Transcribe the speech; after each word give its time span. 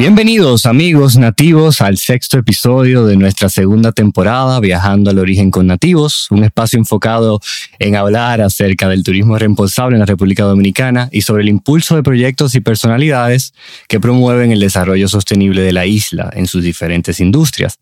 Bienvenidos 0.00 0.64
amigos 0.64 1.18
nativos 1.18 1.82
al 1.82 1.98
sexto 1.98 2.38
episodio 2.38 3.04
de 3.04 3.18
nuestra 3.18 3.50
segunda 3.50 3.92
temporada 3.92 4.58
Viajando 4.58 5.10
al 5.10 5.18
Origen 5.18 5.50
con 5.50 5.66
Nativos, 5.66 6.28
un 6.30 6.42
espacio 6.42 6.78
enfocado 6.78 7.38
en 7.78 7.96
hablar 7.96 8.40
acerca 8.40 8.88
del 8.88 9.02
turismo 9.02 9.36
responsable 9.36 9.96
en 9.96 10.00
la 10.00 10.06
República 10.06 10.44
Dominicana 10.44 11.10
y 11.12 11.20
sobre 11.20 11.42
el 11.42 11.50
impulso 11.50 11.96
de 11.96 12.02
proyectos 12.02 12.54
y 12.54 12.60
personalidades 12.60 13.52
que 13.88 14.00
promueven 14.00 14.52
el 14.52 14.60
desarrollo 14.60 15.06
sostenible 15.06 15.60
de 15.60 15.74
la 15.74 15.84
isla 15.84 16.30
en 16.32 16.46
sus 16.46 16.62
diferentes 16.62 17.20
industrias. 17.20 17.78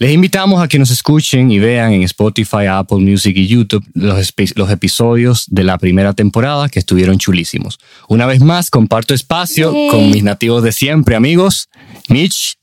Les 0.00 0.12
invitamos 0.14 0.62
a 0.62 0.66
que 0.66 0.78
nos 0.78 0.90
escuchen 0.90 1.50
y 1.50 1.58
vean 1.58 1.92
en 1.92 2.02
Spotify, 2.04 2.64
Apple 2.70 3.00
Music 3.00 3.36
y 3.36 3.46
YouTube 3.46 3.84
los, 3.92 4.32
los, 4.54 4.70
episodios 4.70 5.44
de 5.50 5.62
la 5.62 5.76
primera 5.76 6.14
temporada 6.14 6.70
que 6.70 6.78
estuvieron 6.78 7.18
chulísimos. 7.18 7.78
Una 8.08 8.24
vez 8.24 8.40
más, 8.40 8.70
comparto 8.70 9.12
espacio 9.12 9.74
con 9.90 10.10
mis 10.10 10.24
nativos 10.24 10.62
de 10.62 10.72
siempre, 10.72 11.16
amigos. 11.16 11.68
Mitch, 12.10 12.56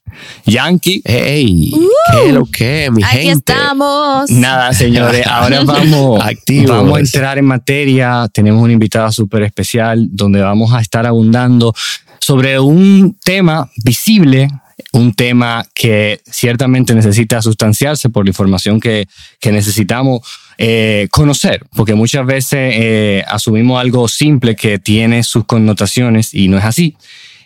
Yankee. 0.46 1.02
Hey, 1.04 1.74
¿qué 2.12 2.32
lo 2.32 2.46
que, 2.46 2.90
mi 2.92 3.04
Aquí 3.04 3.30
estamos. 3.30 4.30
Nada, 4.30 4.74
señores, 4.74 5.26
ahora 5.26 5.64
vamos, 5.64 6.22
vamos 6.68 6.98
a 6.98 7.00
entrar 7.00 7.38
en 7.38 7.46
materia. 7.46 8.28
Tenemos 8.32 8.62
una 8.62 8.74
invitada 8.74 9.12
súper 9.12 9.44
especial 9.44 10.08
donde 10.12 10.42
vamos 10.42 10.74
a 10.74 10.82
estar 10.82 11.06
abundando 11.06 11.74
sobre 12.20 12.60
un 12.60 13.18
tema 13.24 13.70
visible 13.84 14.50
un 14.92 15.14
tema 15.14 15.66
que 15.74 16.22
ciertamente 16.30 16.94
necesita 16.94 17.42
sustanciarse 17.42 18.10
por 18.10 18.26
la 18.26 18.30
información 18.30 18.80
que, 18.80 19.08
necesitamos 19.44 20.22
eh, 20.58 21.08
conocer, 21.12 21.66
porque 21.76 21.96
muchas 21.96 22.26
veces 22.26 22.74
eh, 22.76 23.24
asumimos 23.28 23.80
algo 23.80 24.08
simple 24.08 24.56
que 24.56 24.78
tiene 24.78 25.24
sus 25.24 25.46
connotaciones 25.46 26.34
y 26.34 26.48
no 26.48 26.58
es 26.58 26.66
así. 26.66 26.96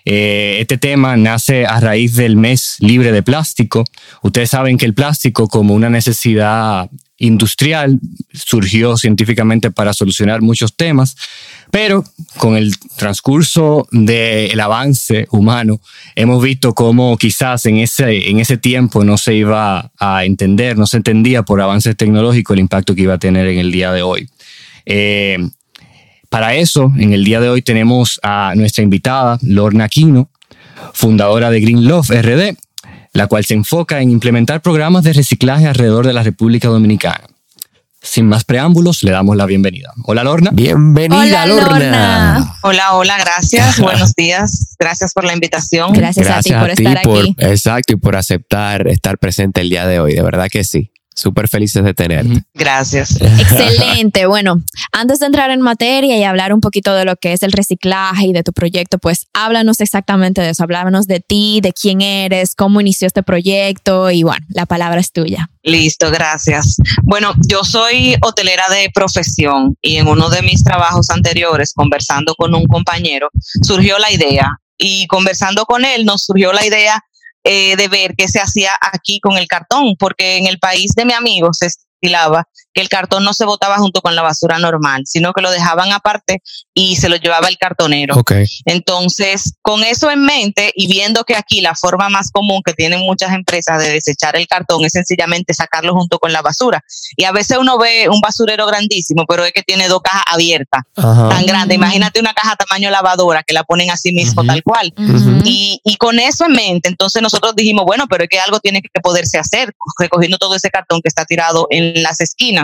Eh, 0.06 0.58
este 0.60 0.78
tema 0.78 1.16
nace 1.18 1.66
a 1.66 1.80
raíz 1.80 2.16
del 2.16 2.36
mes 2.36 2.78
libre 2.80 3.12
de 3.12 3.24
plástico. 3.24 3.84
Ustedes 4.22 4.50
saben 4.50 4.78
que 4.78 4.86
el 4.86 4.94
plástico 4.94 5.48
como 5.48 5.74
una 5.74 5.90
necesidad 5.90 6.90
industrial 7.22 8.00
surgió 8.34 8.98
científicamente 8.98 9.70
para 9.70 9.94
solucionar 9.94 10.42
muchos 10.42 10.76
temas, 10.76 11.16
pero 11.70 12.04
con 12.38 12.58
el 12.58 12.76
transcurso 12.98 13.88
del 13.92 14.60
avance 14.60 15.28
humano 15.30 15.80
hemos 16.16 16.44
visto 16.44 16.74
cómo 16.74 17.16
quizás 17.18 17.68
en 17.68 17.78
ese, 17.78 18.30
en 18.30 18.40
ese 18.40 18.58
tiempo 18.58 19.04
no 19.04 19.18
se 19.20 19.36
iba 19.36 19.92
a 20.00 20.26
entender, 20.26 20.78
no 20.78 20.88
se 20.88 20.98
entendía 20.98 21.44
por 21.44 21.62
avances 21.62 21.96
tecnológicos 21.96 22.56
el 22.56 22.62
impacto 22.62 22.96
que 22.96 23.04
iba 23.04 23.14
a 23.14 23.20
tener 23.20 23.46
en 23.48 23.60
el 23.60 23.72
día 23.72 23.92
de 23.92 24.02
hoy. 24.02 24.28
Eh, 24.88 25.38
para 26.32 26.56
eso, 26.56 26.94
en 26.98 27.12
el 27.12 27.26
día 27.26 27.42
de 27.42 27.50
hoy 27.50 27.62
tenemos 27.62 28.18
a 28.24 28.54
nuestra 28.56 28.84
invitada, 28.84 29.38
Lorna 29.42 29.84
Aquino, 29.84 30.30
fundadora 30.94 31.50
de 31.50 31.60
Green 31.60 31.86
Love 31.86 32.10
RD, 32.10 32.56
la 33.12 33.28
cual 33.28 33.44
se 33.44 33.54
enfoca 33.54 34.00
en 34.00 34.10
implementar 34.10 34.62
programas 34.62 35.04
de 35.04 35.12
reciclaje 35.12 35.68
alrededor 35.68 36.08
de 36.08 36.14
la 36.14 36.24
República 36.24 36.70
Dominicana. 36.70 37.26
Sin 38.02 38.28
más 38.28 38.46
preámbulos, 38.46 39.04
le 39.04 39.12
damos 39.12 39.36
la 39.36 39.46
bienvenida. 39.46 39.92
Hola 40.06 40.24
Lorna. 40.24 40.52
Bienvenida 40.54 41.46
Lorna. 41.46 42.56
Hola, 42.64 42.94
hola, 42.94 43.18
gracias. 43.20 43.78
Buenos 43.82 44.14
días. 44.14 44.78
Gracias 44.80 45.14
por 45.14 45.26
la 45.26 45.34
invitación. 45.34 45.92
Gracias, 45.92 46.30
a 46.30 46.42
ti 46.42 46.54
por 46.54 46.70
estar 46.70 46.98
aquí. 46.98 47.36
Exacto, 47.40 47.92
y 47.92 47.98
por 47.98 48.16
aceptar 48.16 48.88
estar 48.88 49.18
presente 49.18 49.60
el 49.60 49.70
día 49.70 49.86
de 49.86 50.00
hoy. 50.00 50.14
De 50.14 50.22
verdad 50.22 50.48
que 50.50 50.64
sí. 50.64 50.94
Súper 51.22 51.48
felices 51.48 51.84
de 51.84 51.94
tenerte. 51.94 52.44
Gracias. 52.56 53.22
Excelente. 53.22 54.26
Bueno, 54.32 54.62
antes 54.94 55.20
de 55.20 55.26
entrar 55.26 55.52
en 55.52 55.60
materia 55.60 56.18
y 56.18 56.24
hablar 56.24 56.54
un 56.54 56.62
poquito 56.62 56.96
de 56.96 57.04
lo 57.04 57.18
que 57.18 57.34
es 57.34 57.44
el 57.44 57.52
reciclaje 57.52 58.28
y 58.28 58.34
de 58.34 58.44
tu 58.44 58.54
proyecto, 58.54 58.98
pues 58.98 59.28
háblanos 59.34 59.82
exactamente 59.82 60.42
de 60.42 60.52
eso. 60.52 60.64
Háblanos 60.64 61.06
de 61.06 61.20
ti, 61.20 61.60
de 61.62 61.74
quién 61.74 62.02
eres, 62.02 62.56
cómo 62.56 62.80
inició 62.80 63.08
este 63.08 63.24
proyecto 63.24 64.10
y 64.10 64.24
bueno, 64.24 64.46
la 64.50 64.66
palabra 64.66 65.02
es 65.02 65.12
tuya. 65.12 65.50
Listo, 65.64 66.10
gracias. 66.12 66.78
Bueno, 67.04 67.34
yo 67.48 67.64
soy 67.64 68.16
hotelera 68.22 68.64
de 68.70 68.90
profesión 68.94 69.76
y 69.82 69.98
en 69.98 70.08
uno 70.08 70.30
de 70.30 70.42
mis 70.42 70.64
trabajos 70.64 71.10
anteriores, 71.10 71.74
conversando 71.74 72.34
con 72.36 72.56
un 72.56 72.66
compañero, 72.66 73.30
surgió 73.62 74.00
la 74.00 74.12
idea 74.12 74.58
y 74.78 75.06
conversando 75.08 75.66
con 75.66 75.86
él 75.86 76.06
nos 76.06 76.24
surgió 76.24 76.54
la 76.54 76.66
idea 76.66 77.04
eh, 77.44 77.76
de 77.76 77.88
ver 77.88 78.14
qué 78.16 78.28
se 78.28 78.40
hacía 78.40 78.72
aquí 78.82 79.20
con 79.20 79.38
el 79.38 79.48
cartón, 79.48 79.96
porque 79.98 80.38
en 80.38 80.48
el 80.48 80.60
país 80.60 80.94
de 80.96 81.06
mi 81.06 81.14
amigo 81.14 81.50
se 81.54 81.68
estilaba 81.68 82.48
que 82.74 82.82
el 82.82 82.90
cartón 82.90 83.24
no 83.24 83.34
se 83.34 83.46
botaba 83.46 83.78
junto 83.78 84.02
con 84.02 84.16
la 84.16 84.22
basura 84.22 84.60
normal, 84.60 85.04
sino 85.06 85.34
que 85.34 85.42
lo 85.42 85.52
dejaban 85.52 85.92
aparte 85.92 86.42
y 86.74 86.96
se 86.96 87.10
lo 87.10 87.18
llevaba 87.18 87.48
el 87.48 87.58
cartonero. 87.58 88.16
Entonces, 88.66 89.54
con 89.62 89.84
eso 89.84 90.10
en 90.10 90.24
mente 90.24 90.72
y 90.76 90.88
viendo 90.88 91.24
que 91.24 91.36
aquí 91.36 91.62
la 91.62 91.76
forma 91.76 92.10
más 92.10 92.32
común 92.32 92.62
que 92.66 92.74
tienen 92.74 93.02
muchas 93.02 93.34
empresas 93.34 93.82
de 93.82 93.90
desechar 93.90 94.36
el 94.36 94.48
cartón 94.48 94.86
es 94.86 94.94
sencillamente 94.94 95.54
sacarlo 95.54 95.94
junto 95.94 96.20
con 96.20 96.32
la 96.32 96.42
basura. 96.42 96.84
Y 97.18 97.26
a 97.26 97.32
veces 97.32 97.58
uno 97.58 97.78
ve 97.78 98.08
un 98.10 98.22
basurero 98.22 98.66
grandísimo, 98.66 99.26
pero 99.28 99.46
es 99.46 99.52
que 99.52 99.64
tiene 99.64 99.88
dos 99.88 100.02
cajas 100.02 100.24
abiertas, 100.28 100.84
tan 100.96 101.46
grandes. 101.46 101.76
Imagínate 101.76 102.20
una 102.20 102.34
caja 102.34 102.56
tamaño 102.56 102.90
lavadora 102.90 103.44
que 103.44 103.54
la 103.54 103.64
ponen 103.64 103.92
así 103.92 104.14
mismo, 104.14 104.44
tal 104.46 104.64
cual. 104.64 104.94
y, 105.44 105.80
y 105.84 105.96
con 105.98 106.20
eso 106.20 106.46
en 106.46 106.54
mente, 106.54 106.90
entonces 106.90 107.22
nosotros 107.22 107.56
dijimos, 107.56 107.86
bueno, 107.86 108.06
pero 108.10 108.24
es 108.24 108.30
que 108.30 108.40
algo 108.40 108.60
tiene 108.60 108.82
que 108.82 109.02
poderse 109.02 109.38
hacer, 109.38 109.74
recogiendo 110.00 110.38
todo 110.38 110.56
ese 110.56 110.70
cartón 110.70 111.02
que 111.02 111.10
está 111.10 111.26
tirado 111.26 111.68
en 111.70 112.02
las 112.02 112.20
esquinas 112.22 112.62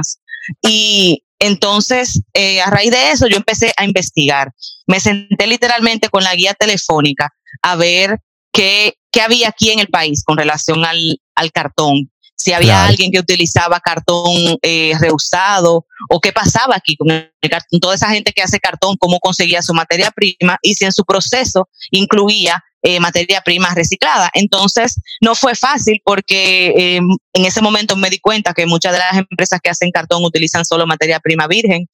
y 0.62 1.24
entonces, 1.40 2.22
eh, 2.34 2.62
a 2.62 2.70
raíz 2.70 2.92
de 2.92 3.12
eso, 3.12 3.28
yo 3.28 3.38
empecé 3.38 3.72
a 3.78 3.86
investigar. 3.86 4.52
Me 4.88 5.00
senté 5.00 5.46
literalmente 5.48 6.10
con 6.10 6.24
la 6.24 6.34
guía 6.36 6.54
telefónica 6.54 7.30
a 7.62 7.76
ver 7.76 8.20
qué, 8.52 8.96
qué 9.12 9.22
había 9.22 9.50
aquí 9.50 9.70
en 9.70 9.80
el 9.80 9.88
país 9.88 10.24
con 10.24 10.38
relación 10.38 10.84
al, 10.86 11.20
al 11.36 11.52
cartón. 11.52 12.12
Si 12.38 12.54
había 12.54 12.86
alguien 12.86 13.12
que 13.12 13.20
utilizaba 13.20 13.80
cartón 13.80 14.58
eh, 14.62 14.94
reusado 15.00 15.86
o 16.10 16.20
qué 16.22 16.32
pasaba 16.32 16.76
aquí 16.76 16.96
con 16.96 17.10
el 17.10 17.32
cartón, 17.50 17.80
toda 17.80 17.96
esa 17.96 18.10
gente 18.10 18.32
que 18.32 18.44
hace 18.44 18.60
cartón, 18.60 18.96
cómo 18.98 19.20
conseguía 19.20 19.62
su 19.62 19.74
materia 19.74 20.12
prima 20.12 20.58
y 20.62 20.76
si 20.76 20.86
en 20.86 20.92
su 20.92 21.04
proceso 21.04 21.68
incluía 21.92 22.64
eh, 22.84 23.00
materia 23.00 23.42
prima 23.42 23.74
reciclada. 23.74 24.30
Entonces, 24.36 25.02
no 25.20 25.34
fue 25.34 25.56
fácil 25.56 26.00
porque 26.06 26.68
eh, 26.78 27.02
en 27.34 27.46
ese 27.46 27.60
momento 27.60 27.96
me 27.96 28.10
di 28.10 28.20
cuenta 28.20 28.54
que 28.54 28.68
muchas 28.68 28.94
de 28.94 29.00
las 29.00 29.18
empresas 29.18 29.60
que 29.62 29.72
hacen 29.72 29.90
cartón 29.92 30.24
utilizan 30.24 30.64
solo 30.64 30.86
materia 30.86 31.20
prima 31.20 31.48
virgen 31.48 31.90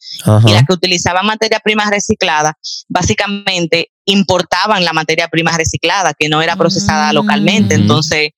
y 0.46 0.52
las 0.52 0.66
que 0.66 0.74
utilizaban 0.74 1.26
materia 1.26 1.62
prima 1.62 1.90
reciclada, 1.90 2.58
básicamente 2.90 3.92
importaban 4.06 4.84
la 4.84 4.92
materia 4.92 5.30
prima 5.30 5.58
reciclada 5.58 6.14
que 6.14 6.28
no 6.28 6.42
era 6.42 6.58
procesada 6.58 7.12
mm. 7.12 7.16
localmente. 7.16 7.76
Entonces, 7.76 8.32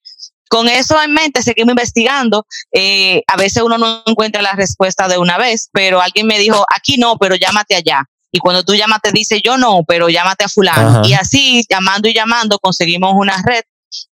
con 0.50 0.70
eso 0.70 1.02
en 1.02 1.14
mente, 1.14 1.42
seguimos 1.42 1.72
investigando. 1.72 2.46
Eh, 2.72 3.24
a 3.28 3.38
veces 3.38 3.64
uno 3.64 3.78
no 3.78 4.04
encuentra 4.06 4.42
la 4.42 4.54
respuesta 4.54 5.08
de 5.08 5.18
una 5.18 5.38
vez, 5.38 5.70
pero 5.72 6.02
alguien 6.02 6.28
me 6.28 6.40
dijo, 6.40 6.66
aquí 6.76 6.98
no, 6.98 7.18
pero 7.18 7.36
llámate 7.36 7.76
allá 7.76 8.08
y 8.36 8.40
cuando 8.40 8.66
tú 8.66 8.76
llamas 8.76 9.00
te 9.02 9.14
dice 9.14 9.40
yo 9.42 9.58
no, 9.58 9.86
pero 9.88 10.10
llámate 10.10 10.44
a 10.44 10.50
fulano. 10.50 11.08
Y 11.08 11.14
así, 11.14 11.64
llamando 11.70 12.10
y 12.10 12.14
llamando, 12.14 12.60
conseguimos 12.60 13.14
una 13.16 13.42
red. 13.42 13.62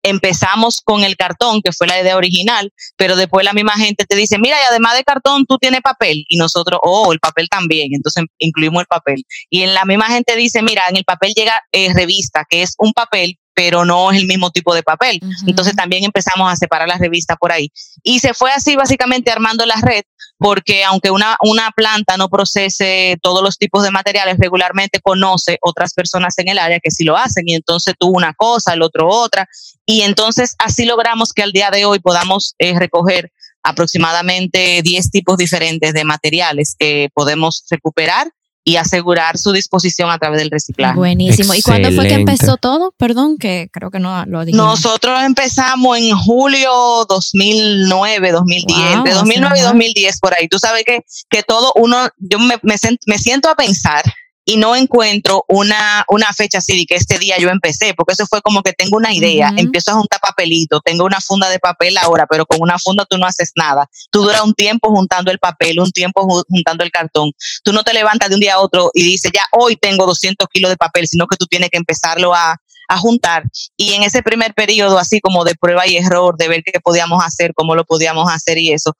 Empezamos 0.05 0.81
con 0.81 1.03
el 1.03 1.17
cartón, 1.17 1.61
que 1.61 1.73
fue 1.73 1.89
la 1.89 2.01
idea 2.01 2.17
original, 2.17 2.73
pero 2.97 3.17
después 3.17 3.45
la 3.45 3.53
misma 3.53 3.73
gente 3.73 4.05
te 4.05 4.15
dice, 4.15 4.39
mira, 4.39 4.57
y 4.61 4.65
además 4.71 4.95
de 4.95 5.03
cartón, 5.03 5.45
tú 5.45 5.59
tienes 5.59 5.81
papel. 5.81 6.25
Y 6.29 6.37
nosotros, 6.37 6.79
oh, 6.85 7.13
el 7.13 7.19
papel 7.19 7.49
también. 7.49 7.89
Entonces 7.93 8.23
incluimos 8.39 8.83
el 8.83 8.87
papel. 8.87 9.25
Y 9.51 9.63
en 9.63 9.75
la 9.75 9.85
misma 9.85 10.07
gente 10.07 10.37
dice, 10.37 10.63
mira, 10.63 10.85
en 10.89 10.99
el 10.99 11.05
papel 11.05 11.33
llega 11.35 11.61
eh, 11.73 11.93
revista, 11.93 12.47
que 12.49 12.63
es 12.63 12.75
un 12.79 12.93
papel 12.93 13.41
pero 13.55 13.85
no 13.85 14.11
es 14.11 14.19
el 14.19 14.27
mismo 14.27 14.51
tipo 14.51 14.75
de 14.75 14.83
papel. 14.83 15.21
Entonces 15.47 15.75
también 15.75 16.05
empezamos 16.05 16.51
a 16.51 16.57
separar 16.57 16.89
las 16.89 16.99
revistas 16.99 17.37
por 17.39 17.53
ahí. 17.53 17.71
Y 18.03 18.21
se 18.21 18.35
fue 18.35 18.51
así 18.53 18.77
básicamente 18.77 19.31
armando 19.31 19.67
la 19.67 19.77
red, 19.77 20.03
porque 20.39 20.85
aunque 20.85 21.11
una, 21.11 21.37
una 21.43 21.71
planta 21.71 22.17
no 22.17 22.29
procese 22.29 23.17
todos 23.23 23.43
los 23.43 23.59
tipos 23.59 23.83
de 23.83 23.91
materiales, 23.91 24.39
regularmente 24.39 25.01
conoce 25.01 25.59
otras 25.61 25.95
personas 25.95 26.37
en 26.39 26.49
el 26.49 26.59
área 26.59 26.81
que 26.81 26.91
sí 26.91 27.05
lo 27.05 27.17
hacen. 27.17 27.45
Y 27.47 27.55
entonces 27.55 27.95
tú 27.99 28.09
una 28.09 28.35
cosa, 28.35 28.73
el 28.73 28.83
otro 28.83 29.09
otra. 29.09 29.49
Y 29.87 30.03
entonces 30.03 30.55
así 30.59 30.85
logramos 30.85 31.33
que 31.33 31.43
al 31.43 31.53
día 31.53 31.71
de 31.71 31.85
hoy 31.85 31.99
podamos 32.01 32.55
eh, 32.59 32.79
recoger 32.79 33.33
aproximadamente 33.63 34.81
10 34.83 35.11
tipos 35.11 35.37
diferentes 35.37 35.93
de 35.93 36.05
materiales 36.05 36.75
que 36.77 37.11
podemos 37.15 37.65
recuperar 37.71 38.29
y 38.65 38.77
asegurar 38.77 39.39
su 39.39 39.53
disposición 39.53 40.11
a 40.11 40.19
través 40.19 40.41
del 40.41 40.51
reciclaje. 40.51 40.97
Buenísimo. 40.97 41.55
¿Y 41.55 41.63
cuándo 41.63 41.91
fue 41.93 42.07
que 42.07 42.15
empezó 42.15 42.57
todo? 42.57 42.93
Perdón, 42.97 43.39
que 43.39 43.69
creo 43.73 43.91
que 43.91 43.99
no 43.99 44.25
lo 44.27 44.45
dijimos. 44.45 44.67
Nosotros 44.67 45.23
empezamos 45.23 45.99
en 45.99 46.17
julio 46.17 46.71
2009, 47.09 48.33
2010, 48.33 49.05
de 49.05 49.11
2009 49.13 49.59
y 49.59 49.63
2010 49.63 50.21
por 50.21 50.35
ahí. 50.39 50.49
Tú 50.49 50.59
sabes 50.59 50.85
que, 50.85 51.05
que 51.29 51.43
todo 51.43 51.73
uno, 51.77 52.09
yo 52.19 52.39
me, 52.39 52.57
me, 52.63 52.77
me 53.07 53.19
siento 53.19 53.49
a 53.49 53.57
pensar 53.57 54.05
y 54.45 54.57
no 54.57 54.75
encuentro 54.75 55.45
una, 55.49 56.05
una 56.09 56.33
fecha 56.33 56.59
así 56.59 56.77
de 56.77 56.85
que 56.87 56.97
este 56.97 57.19
día 57.19 57.39
yo 57.39 57.49
empecé, 57.49 57.95
porque 57.95 58.15
eso 58.15 58.27
fue 58.27 58.41
como 58.43 58.63
que 58.63 58.73
tengo 58.73 58.97
una 58.97 59.13
idea, 59.13 59.53
empiezo 59.57 59.93
a 59.93 59.95
juntar 59.95 60.21
papelito, 60.21 60.81
tengo 60.81 61.05
una 61.05 61.21
funda 61.21 61.49
de 61.49 61.59
papel 61.59 61.97
ahora, 61.99 62.27
pero 62.29 62.45
con 62.47 62.61
una 62.61 62.79
funda 62.79 63.05
tú 63.09 63.19
no 63.19 63.27
haces 63.27 63.53
nada. 63.55 63.89
Tú 64.11 64.23
duras 64.23 64.43
un 64.43 64.55
tiempo 64.55 64.91
juntando 64.91 65.31
el 65.31 65.39
papel, 65.39 65.79
un 65.79 65.91
tiempo 65.91 66.27
juntando 66.49 66.83
el 66.83 66.91
cartón. 66.91 67.31
Tú 67.63 67.73
no 67.73 67.85
te 67.85 67.93
levantas 67.93 68.29
de 68.29 68.35
un 68.35 68.41
día 68.41 68.55
a 68.55 68.61
otro 68.61 68.91
y 68.95 69.05
dices, 69.05 69.31
ya 69.33 69.43
hoy 69.53 69.77
tengo 69.77 70.07
200 70.07 70.49
kilos 70.49 70.71
de 70.71 70.77
papel, 70.77 71.07
sino 71.07 71.27
que 71.27 71.37
tú 71.37 71.47
tienes 71.47 71.71
que 71.71 71.79
empezarlo 71.79 72.35
a, 72.35 72.57
a 72.93 72.99
juntar. 72.99 73.45
Y 73.77 73.93
en 73.95 74.03
ese 74.03 74.23
primer 74.23 74.55
periodo, 74.55 74.99
así 74.99 75.21
como 75.21 75.45
de 75.45 75.55
prueba 75.55 75.87
y 75.87 75.97
error, 75.97 76.37
de 76.37 76.49
ver 76.49 76.63
qué 76.65 76.81
podíamos 76.81 77.25
hacer, 77.25 77.53
cómo 77.55 77.75
lo 77.75 77.85
podíamos 77.85 78.31
hacer 78.31 78.59
y 78.59 78.73
eso, 78.73 78.95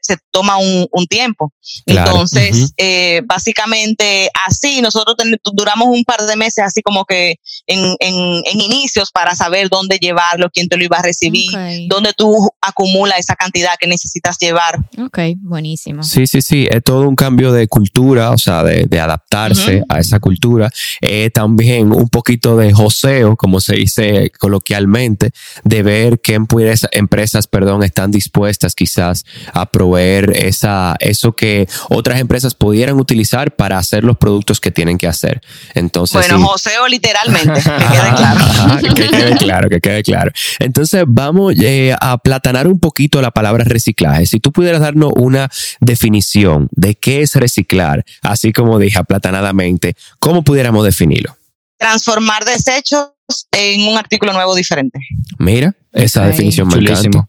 se 0.00 0.16
toma 0.30 0.56
un, 0.56 1.06
tiempo. 1.08 1.52
Entonces, 1.84 2.72
eh, 2.78 3.20
básicamente 3.26 4.30
así, 4.46 4.80
nosotros 4.80 5.16
duramos 5.52 5.88
un 5.88 6.02
par 6.04 6.22
de 6.22 6.34
meses 6.34 6.64
así 6.64 6.80
como 6.80 7.04
que 7.04 7.36
en, 7.66 7.94
en, 8.00 8.42
inicios 8.60 9.10
para 9.12 9.34
saber 9.34 9.68
dónde 9.68 9.98
llevarlo, 9.98 10.48
quién 10.50 10.68
te 10.68 10.78
lo 10.78 10.84
iba 10.84 10.96
a 10.96 11.02
recibir, 11.02 11.50
dónde 11.88 12.14
tú 12.16 12.50
acumulas 12.62 13.18
esa 13.18 13.36
cantidad 13.36 13.74
que 13.78 13.86
necesitas 13.86 14.38
llevar. 14.38 14.78
Ok, 14.98 15.18
buenísimo. 15.40 16.02
Sí, 16.02 16.26
sí, 16.26 16.40
sí, 16.40 16.66
es 16.70 16.82
todo 16.82 17.06
un 17.06 17.16
cambio 17.16 17.52
de 17.52 17.68
cultura, 17.68 18.30
o 18.30 18.38
sea, 18.38 18.62
de, 18.62 18.88
adaptarse 18.98 19.82
a 19.88 19.98
esa 19.98 20.18
cultura. 20.20 20.70
Eh, 21.02 21.28
también 21.30 21.92
un 21.92 22.08
poquito 22.08 22.56
de 22.56 22.72
joseo, 22.72 23.33
como 23.36 23.60
se 23.60 23.76
dice 23.76 24.30
coloquialmente, 24.38 25.30
de 25.64 25.82
ver 25.82 26.20
qué 26.20 26.34
empresas, 26.34 26.88
empresas 26.92 27.46
perdón, 27.46 27.82
están 27.82 28.10
dispuestas 28.10 28.74
quizás 28.74 29.24
a 29.52 29.66
proveer 29.66 30.32
esa, 30.36 30.96
eso 31.00 31.32
que 31.32 31.68
otras 31.88 32.20
empresas 32.20 32.54
pudieran 32.54 32.98
utilizar 32.98 33.54
para 33.54 33.78
hacer 33.78 34.04
los 34.04 34.16
productos 34.16 34.60
que 34.60 34.70
tienen 34.70 34.98
que 34.98 35.06
hacer. 35.06 35.40
Entonces, 35.74 36.28
bueno, 36.28 36.46
joseo 36.46 36.86
literalmente, 36.88 37.60
que 37.60 37.70
quede 37.70 38.14
claro. 38.16 38.94
que 38.94 39.08
quede 39.08 39.36
claro, 39.36 39.68
que 39.68 39.80
quede 39.80 40.02
claro. 40.02 40.32
Entonces, 40.58 41.04
vamos 41.06 41.54
eh, 41.58 41.94
a 42.00 42.12
aplatanar 42.12 42.66
un 42.66 42.78
poquito 42.78 43.20
la 43.22 43.30
palabra 43.30 43.64
reciclaje. 43.64 44.26
Si 44.26 44.40
tú 44.40 44.52
pudieras 44.52 44.80
darnos 44.80 45.12
una 45.16 45.50
definición 45.80 46.68
de 46.72 46.94
qué 46.94 47.22
es 47.22 47.34
reciclar, 47.34 48.04
así 48.22 48.52
como 48.52 48.78
dije 48.78 48.98
aplatanadamente, 48.98 49.96
¿cómo 50.18 50.42
pudiéramos 50.42 50.84
definirlo? 50.84 51.36
Transformar 51.78 52.44
desechos 52.44 53.13
en 53.52 53.88
un 53.88 53.96
artículo 53.96 54.32
nuevo 54.32 54.54
diferente. 54.54 54.98
Mira, 55.38 55.74
esa 55.92 56.26
definición 56.26 56.68
me 56.68 56.84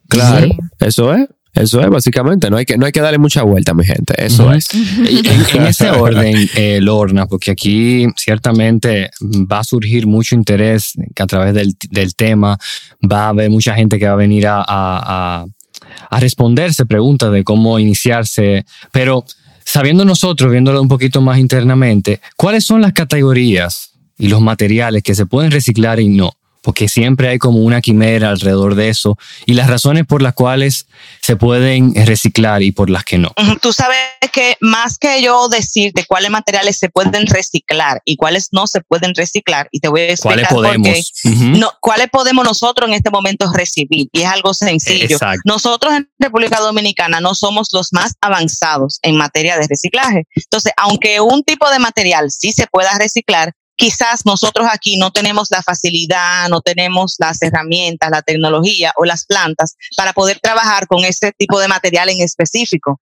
Claro, 0.08 0.48
eso 0.80 1.14
es. 1.14 1.28
Eso 1.54 1.80
es 1.80 1.90
básicamente, 1.90 2.50
no 2.50 2.58
hay 2.58 2.66
que, 2.66 2.78
no 2.78 2.86
hay 2.86 2.92
que 2.92 3.00
darle 3.00 3.18
mucha 3.18 3.42
vuelta, 3.42 3.74
mi 3.74 3.86
gente. 3.86 4.14
Eso 4.18 4.52
es. 4.52 4.68
En, 4.74 5.64
ese 5.68 5.90
orden, 5.90 6.50
eh, 6.56 6.80
Lorna, 6.82 7.28
porque 7.28 7.52
aquí 7.52 8.08
ciertamente 8.18 9.10
va 9.22 9.60
a 9.60 9.64
surgir 9.64 10.06
mucho 10.06 10.36
interés 10.36 10.92
que 11.16 11.24
a 11.24 11.28
través 11.28 11.54
del, 11.54 12.16
tema 12.16 12.58
va 13.10 13.28
a 13.28 13.30
haber 13.30 13.50
mucha 13.50 13.74
gente 13.74 13.98
que 13.98 14.06
va 14.06 14.14
a 14.14 14.18
venir 14.18 14.48
a, 14.48 14.66
a, 14.68 15.46
a 16.10 16.20
responderse 16.20 16.86
preguntas 16.86 17.32
de 17.32 17.46
cómo 17.46 17.80
iniciarse, 17.80 18.66
pero 18.92 19.24
sabiendo 19.64 20.04
nosotros, 20.04 20.52
viéndolo 20.52 20.82
un 20.82 20.90
poquito 20.90 21.22
más 21.22 21.40
internamente, 21.40 22.20
¿cuáles 22.36 22.66
son 22.66 22.82
las 22.82 22.92
categorías 22.92 23.95
y 24.18 24.28
los 24.28 24.42
materiales 24.42 25.04
que 25.04 25.16
se 25.16 25.26
pueden 25.26 25.52
reciclar 25.52 26.00
y 26.00 26.08
no? 26.10 26.34
porque 26.66 26.90
siempre 26.90 27.30
hay 27.30 27.38
como 27.38 27.60
una 27.60 27.80
quimera 27.80 28.32
alrededor 28.32 28.74
de 28.74 28.90
eso 28.90 29.20
y 29.46 29.54
las 29.54 29.70
razones 29.70 30.06
por 30.08 30.24
las 30.24 30.34
cuales 30.34 30.88
se 31.22 31.36
pueden 31.36 31.94
reciclar 31.94 32.64
y 32.64 32.72
por 32.72 32.90
las 32.90 33.06
que 33.06 33.20
no. 33.20 33.32
Tú 33.62 33.72
sabes 33.72 33.98
que 34.34 34.58
más 34.62 34.98
que 34.98 35.22
yo 35.22 35.48
decir 35.48 35.94
de 35.94 36.06
cuáles 36.06 36.32
materiales 36.32 36.80
se 36.80 36.90
pueden 36.90 37.28
reciclar 37.28 38.02
y 38.04 38.16
cuáles 38.16 38.50
no 38.52 38.66
se 38.66 38.82
pueden 38.82 39.14
reciclar, 39.14 39.70
y 39.72 39.80
te 39.80 39.90
voy 39.90 40.02
a 40.02 40.10
explicar 40.10 40.48
cuáles 40.50 40.82
podemos, 40.82 41.14
no, 41.60 41.72
cuáles 41.82 42.10
podemos 42.10 42.44
nosotros 42.44 42.90
en 42.90 42.96
este 42.96 43.12
momento 43.12 43.46
recibir, 43.54 44.08
y 44.12 44.22
es 44.22 44.26
algo 44.28 44.56
sencillo. 44.56 45.20
Nosotros 45.46 45.94
en 45.94 46.10
República 46.18 46.60
Dominicana 46.60 47.22
no 47.22 47.36
somos 47.36 47.70
los 47.74 47.94
más 47.94 48.14
avanzados 48.22 48.98
en 49.04 49.16
materia 49.16 49.56
de 49.58 49.68
reciclaje. 49.68 50.24
Entonces, 50.36 50.74
aunque 50.78 51.22
un 51.22 51.44
tipo 51.44 51.70
de 51.70 51.78
material 51.78 52.32
sí 52.32 52.52
se 52.52 52.66
pueda 52.66 52.98
reciclar, 52.98 53.54
quizás 53.76 54.26
nosotros 54.26 54.68
aquí 54.72 54.98
no 54.98 55.12
tenemos 55.12 55.50
la 55.52 55.62
facilidad, 55.62 56.50
no 56.50 56.62
tenemos 56.62 57.16
las 57.20 57.42
herramientas, 57.42 58.10
la 58.12 58.22
tecnología 58.22 58.94
o 58.98 59.06
las 59.06 59.26
plantas 59.26 59.76
para 59.98 60.14
poder 60.14 60.40
trabajar 60.40 60.88
con 60.88 61.04
ese 61.06 61.32
tipo 61.38 61.60
de 61.60 61.68
material 61.68 62.10
en 62.10 62.22
específico. 62.22 63.00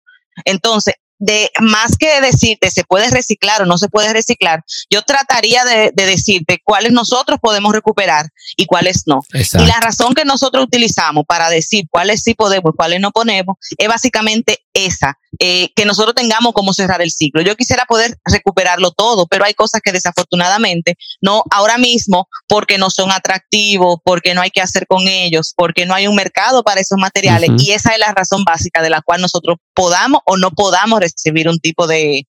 Entonces, 0.46 0.96
de 1.22 1.52
más 1.60 1.98
que 1.98 2.20
decirte 2.20 2.72
se 2.72 2.84
puede 2.84 3.08
reciclar 3.12 3.62
o 3.62 3.66
no 3.68 3.78
se 3.78 3.90
puede 3.90 4.12
reciclar, 4.12 4.64
yo 4.90 5.04
trataría 5.04 5.64
de, 5.64 5.92
decirte 5.94 6.60
cuáles 6.64 6.92
nosotros 6.92 7.38
podemos 7.40 7.74
recuperar 7.74 8.30
y 8.58 8.66
cuáles 8.66 9.04
no. 9.06 9.20
Y 9.32 9.66
la 9.66 9.80
razón 9.80 10.16
que 10.16 10.26
nosotros 10.26 10.66
utilizamos 10.66 11.26
para 11.28 11.52
decir 11.52 11.86
cuáles 11.92 12.24
sí 12.24 12.34
podemos 12.34 12.72
y 12.74 12.76
cuáles 12.76 13.02
no 13.02 13.12
ponemos 13.12 13.58
es 13.78 13.88
básicamente 13.88 14.61
esa, 14.74 15.18
eh, 15.40 15.70
que 15.76 15.86
nosotros 15.86 16.16
tengamos 16.16 16.54
cómo 16.54 16.74
cerrar 16.74 17.02
el 17.02 17.12
ciclo. 17.12 17.42
Yo 17.42 17.56
quisiera 17.56 17.86
poder 17.86 18.18
recuperarlo 18.26 18.92
todo, 18.92 19.28
pero 19.28 19.46
hay 19.46 19.54
cosas 19.54 19.82
que 19.82 19.92
desafortunadamente 19.92 20.96
no 21.22 21.44
ahora 21.52 21.78
mismo 21.78 22.28
porque 22.48 22.78
no 22.78 22.90
son 22.90 23.12
atractivos, 23.12 23.98
porque 24.04 24.34
no 24.34 24.42
hay 24.42 24.52
que 24.52 24.62
hacer 24.62 24.88
con 24.88 25.08
ellos, 25.08 25.54
porque 25.56 25.86
no 25.86 25.94
hay 25.94 26.08
un 26.08 26.16
mercado 26.16 26.64
para 26.64 26.82
esos 26.82 26.98
materiales 26.98 27.50
y 27.58 27.72
esa 27.72 27.92
es 27.92 28.00
la 28.00 28.14
razón 28.14 28.44
básica 28.44 28.82
de 28.82 28.90
la 28.90 29.02
cual 29.02 29.22
nosotros 29.22 29.58
podamos 29.74 30.22
o 30.26 30.38
no 30.38 30.52
podamos 30.52 31.00
recibir 31.00 31.50
un 31.50 31.60
tipo 31.60 31.88
de, 31.88 32.28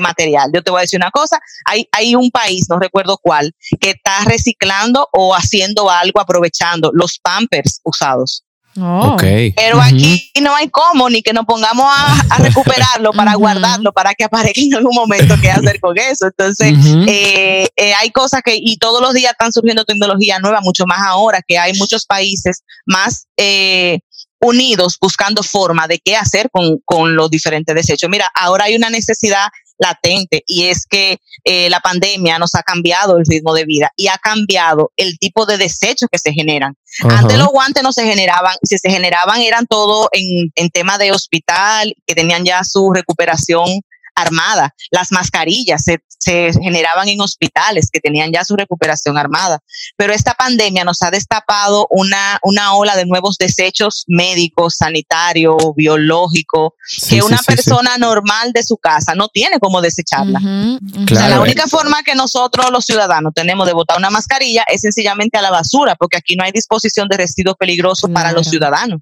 material. 0.00 0.50
Yo 0.54 0.62
te 0.62 0.70
voy 0.70 0.80
a 0.80 0.82
decir 0.82 0.98
una 0.98 1.10
cosa, 1.10 1.38
hay, 1.64 1.88
hay 1.92 2.14
un 2.14 2.30
país, 2.30 2.66
no 2.68 2.78
recuerdo 2.78 3.18
cuál, 3.22 3.52
que 3.80 3.90
está 3.90 4.22
reciclando 4.24 5.08
o 5.12 5.34
haciendo 5.34 5.88
algo 5.90 6.20
aprovechando 6.20 6.90
los 6.92 7.18
pampers 7.18 7.80
usados. 7.84 8.44
Oh. 8.80 9.16
Pero 9.18 9.80
aquí 9.80 10.30
no 10.40 10.54
hay 10.54 10.68
cómo, 10.70 11.10
ni 11.10 11.22
que 11.22 11.32
nos 11.32 11.44
pongamos 11.44 11.86
a, 11.88 12.38
recuperarlo 12.38 13.12
para 13.12 13.34
guardarlo, 13.34 13.92
para 13.92 14.14
que 14.14 14.24
aparezca 14.24 14.60
en 14.60 14.74
algún 14.74 14.94
momento 14.94 15.34
qué 15.40 15.50
hacer 15.50 15.78
con 15.80 15.96
eso. 15.98 16.26
Entonces, 16.26 16.74
eh, 17.06 17.68
eh, 17.76 17.94
hay 17.94 18.10
cosas 18.10 18.40
que, 18.42 18.56
y 18.56 18.78
todos 18.78 19.02
los 19.02 19.12
días 19.12 19.32
están 19.32 19.52
surgiendo 19.52 19.84
tecnología 19.84 20.38
nueva, 20.38 20.60
mucho 20.62 20.86
más 20.86 21.00
ahora 21.00 21.42
que 21.46 21.58
hay 21.58 21.74
muchos 21.74 22.06
países 22.06 22.62
más 22.86 23.26
eh, 23.36 24.00
unidos 24.40 24.96
buscando 25.00 25.42
forma 25.42 25.86
de 25.86 26.00
qué 26.02 26.16
hacer 26.16 26.48
con, 26.50 26.78
con 26.84 27.14
los 27.14 27.30
diferentes 27.30 27.74
desechos. 27.74 28.08
Mira, 28.08 28.30
ahora 28.34 28.64
hay 28.64 28.74
una 28.74 28.90
necesidad 28.90 29.48
latente 29.82 30.42
y 30.46 30.64
es 30.64 30.86
que 30.86 31.18
eh, 31.44 31.68
la 31.68 31.80
pandemia 31.80 32.38
nos 32.38 32.54
ha 32.54 32.62
cambiado 32.62 33.18
el 33.18 33.26
ritmo 33.26 33.52
de 33.52 33.64
vida 33.64 33.90
y 33.96 34.06
ha 34.06 34.16
cambiado 34.16 34.92
el 34.96 35.18
tipo 35.18 35.44
de 35.44 35.58
desechos 35.58 36.08
que 36.10 36.18
se 36.18 36.32
generan. 36.32 36.74
Antes 37.08 37.38
los 37.38 37.48
guantes 37.48 37.82
no 37.82 37.92
se 37.92 38.04
generaban, 38.04 38.54
si 38.62 38.78
se 38.78 38.90
generaban 38.90 39.40
eran 39.40 39.66
todo 39.66 40.08
en, 40.12 40.52
en 40.54 40.70
tema 40.70 40.98
de 40.98 41.12
hospital, 41.12 41.94
que 42.06 42.14
tenían 42.14 42.44
ya 42.44 42.64
su 42.64 42.92
recuperación 42.92 43.82
armada. 44.14 44.74
Las 44.90 45.12
mascarillas 45.12 45.84
se, 45.84 46.52
generaban 46.52 47.08
en 47.08 47.20
hospitales 47.20 47.88
que 47.92 48.00
tenían 48.00 48.30
ya 48.32 48.44
su 48.44 48.56
recuperación 48.56 49.18
armada. 49.18 49.60
Pero 49.96 50.12
esta 50.12 50.34
pandemia 50.34 50.84
nos 50.84 51.02
ha 51.02 51.10
destapado 51.10 51.86
una, 51.90 52.38
una 52.42 52.74
ola 52.74 52.96
de 52.96 53.06
nuevos 53.06 53.36
desechos 53.38 54.04
médicos, 54.06 54.76
sanitarios, 54.76 55.56
biológicos, 55.76 56.72
que 57.08 57.22
una 57.22 57.38
persona 57.38 57.98
normal 57.98 58.52
de 58.52 58.62
su 58.62 58.76
casa 58.76 59.14
no 59.14 59.28
tiene 59.28 59.58
cómo 59.58 59.80
desecharla. 59.80 60.40
la 60.40 61.40
única 61.40 61.66
forma 61.66 62.02
que 62.02 62.14
nosotros 62.14 62.70
los 62.70 62.84
ciudadanos 62.84 63.32
tenemos 63.34 63.66
de 63.66 63.72
botar 63.72 63.98
una 63.98 64.10
mascarilla 64.10 64.64
es 64.68 64.82
sencillamente 64.82 65.38
a 65.38 65.42
la 65.42 65.50
basura, 65.50 65.96
porque 65.96 66.16
aquí 66.16 66.36
no 66.36 66.44
hay 66.44 66.52
disposición 66.52 67.08
de 67.08 67.16
residuos 67.16 67.56
peligrosos 67.56 68.10
para 68.10 68.32
los 68.32 68.48
ciudadanos. 68.48 69.00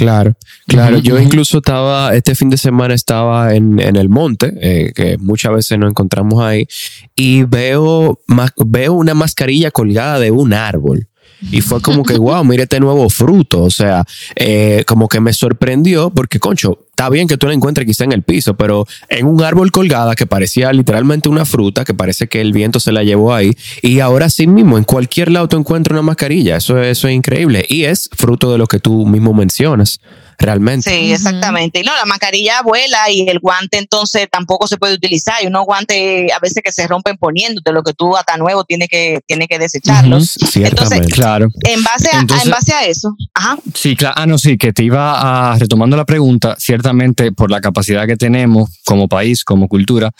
Claro, 0.00 0.34
claro. 0.66 0.96
Yo 0.96 1.20
incluso 1.20 1.58
estaba, 1.58 2.14
este 2.14 2.34
fin 2.34 2.48
de 2.48 2.56
semana 2.56 2.94
estaba 2.94 3.54
en, 3.54 3.78
el 3.78 4.08
monte, 4.08 4.50
eh, 4.62 4.92
que 4.94 5.18
muchas 5.18 5.52
veces 5.52 5.78
nos 5.78 5.90
encontramos 5.90 6.42
ahí, 6.42 6.66
y 7.14 7.42
veo, 7.42 8.18
veo 8.64 8.94
una 8.94 9.12
mascarilla 9.12 9.70
colgada 9.70 10.18
de 10.18 10.30
un 10.30 10.54
árbol. 10.54 11.09
Y 11.50 11.60
fue 11.60 11.80
como 11.80 12.04
que, 12.04 12.18
wow, 12.18 12.44
mire 12.44 12.64
este 12.64 12.80
nuevo 12.80 13.08
fruto. 13.08 13.62
O 13.62 13.70
sea, 13.70 14.04
eh, 14.36 14.84
como 14.86 15.08
que 15.08 15.20
me 15.20 15.32
sorprendió 15.32 16.10
porque, 16.10 16.38
concho, 16.38 16.78
está 16.90 17.08
bien 17.08 17.28
que 17.28 17.36
tú 17.36 17.46
la 17.46 17.54
encuentres 17.54 17.86
quizá 17.86 18.04
en 18.04 18.12
el 18.12 18.22
piso, 18.22 18.54
pero 18.54 18.86
en 19.08 19.26
un 19.26 19.42
árbol 19.42 19.70
colgada 19.72 20.14
que 20.14 20.26
parecía 20.26 20.72
literalmente 20.72 21.28
una 21.28 21.44
fruta, 21.44 21.84
que 21.84 21.94
parece 21.94 22.28
que 22.28 22.40
el 22.40 22.52
viento 22.52 22.80
se 22.80 22.92
la 22.92 23.02
llevó 23.02 23.34
ahí. 23.34 23.52
Y 23.82 24.00
ahora 24.00 24.28
sí 24.28 24.46
mismo, 24.46 24.78
en 24.78 24.84
cualquier 24.84 25.30
lado 25.30 25.48
tú 25.48 25.56
encuentras 25.56 25.92
una 25.92 26.02
mascarilla. 26.02 26.56
Eso, 26.56 26.80
eso 26.82 27.08
es 27.08 27.14
increíble. 27.14 27.64
Y 27.68 27.84
es 27.84 28.10
fruto 28.12 28.52
de 28.52 28.58
lo 28.58 28.66
que 28.66 28.78
tú 28.78 29.06
mismo 29.06 29.32
mencionas 29.32 30.00
realmente. 30.40 30.90
Sí, 30.90 31.12
exactamente. 31.12 31.80
Y 31.80 31.82
no, 31.82 31.94
la 31.94 32.06
mascarilla 32.06 32.62
vuela 32.62 33.10
y 33.10 33.28
el 33.28 33.38
guante 33.38 33.78
entonces 33.78 34.26
tampoco 34.30 34.66
se 34.66 34.78
puede 34.78 34.94
utilizar. 34.94 35.36
Y 35.42 35.46
unos 35.46 35.64
guantes 35.66 36.32
a 36.32 36.38
veces 36.40 36.62
que 36.64 36.72
se 36.72 36.86
rompen 36.86 37.16
poniéndote, 37.16 37.72
lo 37.72 37.82
que 37.82 37.92
tú 37.92 38.16
hasta 38.16 38.36
nuevo 38.36 38.64
tiene 38.64 38.88
que, 38.88 39.20
tiene 39.26 39.46
que 39.46 39.58
desecharlos. 39.58 40.36
entonces, 40.56 41.06
claro. 41.12 41.48
En 41.62 41.82
base, 41.84 42.08
a, 42.12 42.20
en 42.20 42.50
base 42.50 42.72
a 42.72 42.84
eso. 42.86 43.14
Ajá. 43.34 43.56
Sí, 43.74 43.94
claro. 43.94 44.14
Ah, 44.16 44.26
no, 44.26 44.38
sí, 44.38 44.56
que 44.56 44.72
te 44.72 44.82
iba 44.82 45.52
a, 45.52 45.58
retomando 45.58 45.96
la 45.96 46.04
pregunta, 46.04 46.56
ciertamente 46.58 47.32
por 47.32 47.50
la 47.50 47.60
capacidad 47.60 48.06
que 48.06 48.16
tenemos 48.16 48.70
como 48.84 49.08
país, 49.08 49.44
como 49.44 49.68
cultura, 49.68 50.10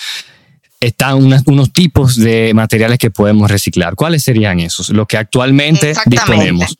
están 0.80 1.16
unos 1.46 1.72
tipos 1.72 2.16
de 2.16 2.52
materiales 2.54 2.98
que 2.98 3.10
podemos 3.10 3.50
reciclar. 3.50 3.94
¿Cuáles 3.94 4.22
serían 4.22 4.60
esos? 4.60 4.90
Los 4.90 5.06
que 5.06 5.18
actualmente 5.18 5.94
disponemos. 6.06 6.76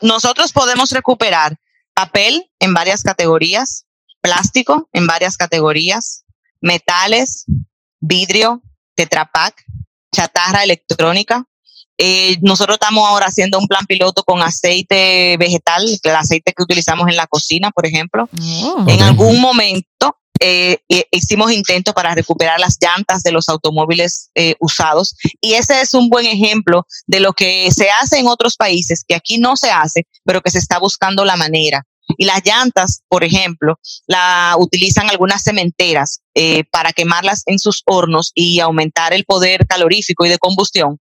Nosotros 0.00 0.52
podemos 0.52 0.90
recuperar 0.92 1.56
papel 2.00 2.50
en 2.60 2.72
varias 2.72 3.02
categorías, 3.02 3.84
plástico 4.22 4.88
en 4.92 5.06
varias 5.06 5.36
categorías, 5.36 6.24
metales, 6.60 7.44
vidrio, 8.00 8.62
tetrapack, 8.94 9.54
chatarra 10.14 10.62
electrónica, 10.64 11.44
Eh, 12.02 12.38
nosotros 12.40 12.76
estamos 12.80 13.06
ahora 13.06 13.26
haciendo 13.26 13.58
un 13.58 13.66
plan 13.66 13.84
piloto 13.84 14.22
con 14.24 14.40
aceite 14.40 15.36
vegetal, 15.36 15.82
el 16.02 16.16
aceite 16.16 16.54
que 16.54 16.62
utilizamos 16.62 17.06
en 17.10 17.16
la 17.16 17.26
cocina, 17.26 17.70
por 17.70 17.84
ejemplo. 17.84 18.26
Oh. 18.40 18.86
en 18.88 19.02
algún 19.02 19.38
momento 19.38 20.06
eh, 20.42 20.78
hicimos 21.10 21.52
intentos 21.52 21.92
para 21.92 22.14
recuperar 22.14 22.58
las 22.58 22.78
llantas 22.80 23.22
de 23.22 23.32
los 23.32 23.50
automóviles 23.50 24.30
eh, 24.34 24.54
usados 24.58 25.14
y 25.42 25.52
ese 25.60 25.82
es 25.82 25.92
un 25.92 26.08
buen 26.08 26.24
ejemplo 26.24 26.86
de 27.06 27.20
lo 27.20 27.34
que 27.34 27.70
se 27.70 27.88
hace 28.00 28.18
en 28.18 28.26
otros 28.26 28.56
países, 28.56 29.04
que 29.06 29.14
aquí 29.14 29.36
no 29.36 29.54
se 29.56 29.70
hace, 29.70 30.06
pero 30.24 30.40
que 30.40 30.50
se 30.50 30.58
está 30.58 30.78
buscando 30.78 31.26
la 31.26 31.36
manera. 31.36 31.84
Y 32.16 32.24
las 32.24 32.44
llantas, 32.44 33.02
por 33.08 33.24
ejemplo, 33.24 33.78
la 34.06 34.54
utilizan 34.58 35.10
algunas 35.10 35.42
cementeras 35.42 36.20
eh, 36.34 36.64
para 36.70 36.92
quemarlas 36.92 37.42
en 37.46 37.58
sus 37.58 37.82
hornos 37.86 38.32
y 38.34 38.60
aumentar 38.60 39.12
el 39.12 39.24
poder 39.24 39.66
calorífico 39.66 40.24
y 40.24 40.28
de 40.28 40.38
combustión 40.38 40.98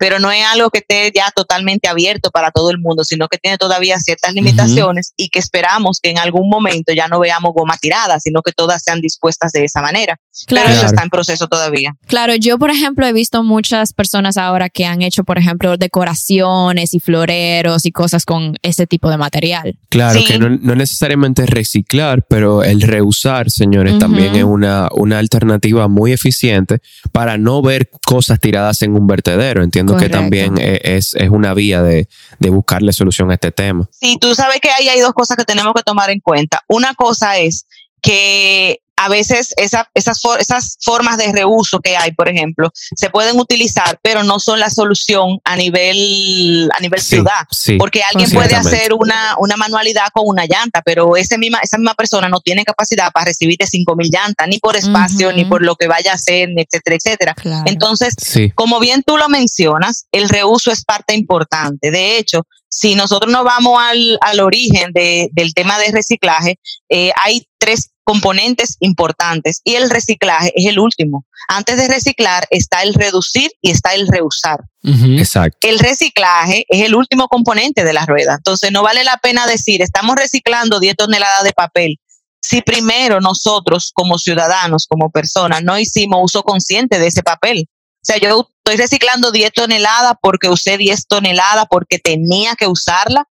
pero 0.00 0.18
no 0.18 0.32
es 0.32 0.42
algo 0.46 0.70
que 0.70 0.78
esté 0.78 1.12
ya 1.14 1.30
totalmente 1.30 1.86
abierto 1.86 2.30
para 2.30 2.50
todo 2.50 2.70
el 2.70 2.78
mundo, 2.78 3.04
sino 3.04 3.28
que 3.28 3.36
tiene 3.36 3.58
todavía 3.58 4.00
ciertas 4.00 4.32
limitaciones 4.32 5.12
y 5.14 5.28
que 5.28 5.38
esperamos 5.38 6.00
que 6.02 6.08
en 6.08 6.18
algún 6.18 6.48
momento 6.48 6.94
ya 6.94 7.06
no 7.06 7.20
veamos 7.20 7.52
goma 7.52 7.76
tirada, 7.78 8.18
sino 8.18 8.40
que 8.40 8.52
todas 8.52 8.82
sean 8.82 9.02
dispuestas 9.02 9.52
de 9.52 9.62
esa 9.62 9.82
manera. 9.82 10.16
Claro. 10.46 10.68
Pero 10.68 10.78
eso 10.78 10.86
está 10.86 11.02
en 11.02 11.10
proceso 11.10 11.48
todavía. 11.48 11.96
Claro, 12.06 12.34
yo 12.34 12.58
por 12.58 12.70
ejemplo 12.70 13.06
he 13.06 13.12
visto 13.12 13.42
muchas 13.42 13.92
personas 13.92 14.38
ahora 14.38 14.70
que 14.70 14.86
han 14.86 15.02
hecho, 15.02 15.22
por 15.22 15.36
ejemplo, 15.36 15.76
decoraciones 15.76 16.94
y 16.94 17.00
floreros 17.00 17.84
y 17.84 17.92
cosas 17.92 18.24
con 18.24 18.56
ese 18.62 18.86
tipo 18.86 19.10
de 19.10 19.18
material. 19.18 19.78
Claro, 19.90 20.18
que 20.26 20.38
no, 20.38 20.74
necesariamente 20.74 21.44
reciclar, 21.44 22.24
pero 22.26 22.64
el 22.64 22.80
reusar, 22.80 23.50
señores, 23.50 23.98
también 23.98 24.34
es 24.34 24.44
una, 24.44 24.88
una 24.92 25.18
alternativa 25.18 25.88
muy 25.88 26.12
eficiente 26.12 26.78
para 27.12 27.36
no 27.36 27.60
ver 27.60 27.90
cosas 28.06 28.40
tiradas 28.40 28.80
en 28.80 28.94
un 28.94 29.06
vertedero, 29.06 29.62
¿entiendes? 29.62 29.89
Que 29.96 30.08
también 30.08 30.58
e, 30.58 30.80
es, 30.82 31.14
es 31.14 31.30
una 31.30 31.54
vía 31.54 31.82
de, 31.82 32.08
de, 32.38 32.50
buscarle 32.50 32.92
solución 32.92 33.30
a 33.30 33.34
este 33.34 33.50
tema. 33.50 33.88
Sí, 33.92 34.18
tú 34.20 34.34
sabes 34.34 34.60
que 34.60 34.70
ahí 34.70 34.88
hay 34.88 35.00
dos 35.00 35.12
cosas 35.12 35.36
que 35.36 35.44
tenemos 35.44 35.72
que 35.74 35.82
tomar 35.82 36.10
en 36.10 36.20
cuenta. 36.20 36.62
Una 36.68 36.94
cosa 36.94 37.38
es 37.38 37.66
que 38.00 38.80
a 39.00 39.08
veces 39.08 39.54
esas, 39.56 39.86
esas 39.94 40.76
formas 40.82 41.16
de 41.16 41.32
reuso 41.32 41.80
que 41.80 41.96
hay, 41.96 42.12
por 42.12 42.28
ejemplo, 42.28 42.70
se 42.74 43.08
pueden 43.08 43.40
utilizar, 43.40 43.98
pero 44.02 44.24
no 44.24 44.38
son 44.38 44.60
la 44.60 44.68
solución 44.68 45.38
a 45.42 45.56
nivel, 45.56 46.68
a 46.76 46.82
nivel 46.82 47.00
ciudad. 47.00 47.46
porque 47.78 48.02
alguien 48.02 48.30
puede 48.30 48.54
hacer 48.54 48.92
una, 48.92 49.36
una 49.38 49.56
manualidad 49.56 50.08
con 50.12 50.24
una 50.26 50.44
llanta, 50.44 50.82
pero 50.84 51.16
ese 51.16 51.38
misma, 51.38 51.60
esa 51.62 51.78
misma 51.78 51.94
persona 51.94 52.28
no 52.28 52.40
tiene 52.40 52.62
capacidad 52.62 53.10
para 53.10 53.24
recibirte 53.26 53.64
5.000 53.64 54.10
llantas, 54.12 54.48
ni 54.48 54.58
por 54.58 54.76
espacio, 54.76 55.32
ni 55.32 55.46
por 55.46 55.62
lo 55.62 55.76
que 55.76 55.88
vaya 55.88 56.12
a 56.12 56.16
hacer, 56.16 56.50
etcétera, 56.54 56.96
etcétera. 56.96 57.34
Entonces, 57.64 58.14
como 58.54 58.80
bien 58.80 59.02
tú 59.02 59.16
lo 59.16 59.30
mencionas, 59.30 60.04
el 60.12 60.28
reuso 60.28 60.70
es 60.70 60.84
parte 60.84 61.14
importante. 61.14 61.90
De 61.90 62.18
hecho, 62.18 62.42
si 62.68 62.94
nosotros 62.94 63.32
nos 63.32 63.44
vamos 63.44 63.78
al, 63.80 64.18
al 64.20 64.40
origen 64.40 64.92
de, 64.92 65.28
del 65.32 65.54
tema 65.54 65.78
de 65.78 65.90
reciclaje, 65.90 66.58
eh, 66.88 67.12
hay 67.22 67.46
tres 67.58 67.90
componentes 68.10 68.76
importantes 68.80 69.60
y 69.62 69.76
el 69.76 69.88
reciclaje 69.88 70.52
es 70.56 70.66
el 70.66 70.80
último. 70.80 71.24
Antes 71.46 71.76
de 71.76 71.86
reciclar 71.86 72.44
está 72.50 72.82
el 72.82 72.92
reducir 72.92 73.52
y 73.62 73.70
está 73.70 73.94
el 73.94 74.08
reusar. 74.08 74.58
Exacto. 74.82 75.68
El 75.68 75.78
reciclaje 75.78 76.64
es 76.68 76.84
el 76.84 76.96
último 76.96 77.28
componente 77.28 77.84
de 77.84 77.92
la 77.92 78.06
rueda. 78.06 78.34
Entonces 78.34 78.72
no 78.72 78.82
vale 78.82 79.04
la 79.04 79.18
pena 79.18 79.46
decir, 79.46 79.80
estamos 79.80 80.16
reciclando 80.16 80.80
10 80.80 80.96
toneladas 80.96 81.44
de 81.44 81.52
papel. 81.52 82.00
Si 82.42 82.62
primero 82.62 83.20
nosotros 83.20 83.92
como 83.94 84.18
ciudadanos, 84.18 84.88
como 84.88 85.10
personas, 85.10 85.62
no 85.62 85.78
hicimos 85.78 86.18
uso 86.20 86.42
consciente 86.42 86.98
de 86.98 87.06
ese 87.06 87.22
papel. 87.22 87.68
O 88.02 88.04
sea, 88.04 88.16
yo 88.16 88.48
estoy 88.64 88.76
reciclando 88.76 89.30
10 89.30 89.52
toneladas 89.52 90.14
porque 90.22 90.48
usé 90.48 90.78
10 90.78 91.06
toneladas 91.06 91.66
porque 91.68 91.98
tenía 91.98 92.54
que 92.56 92.66
usarla, 92.66 93.28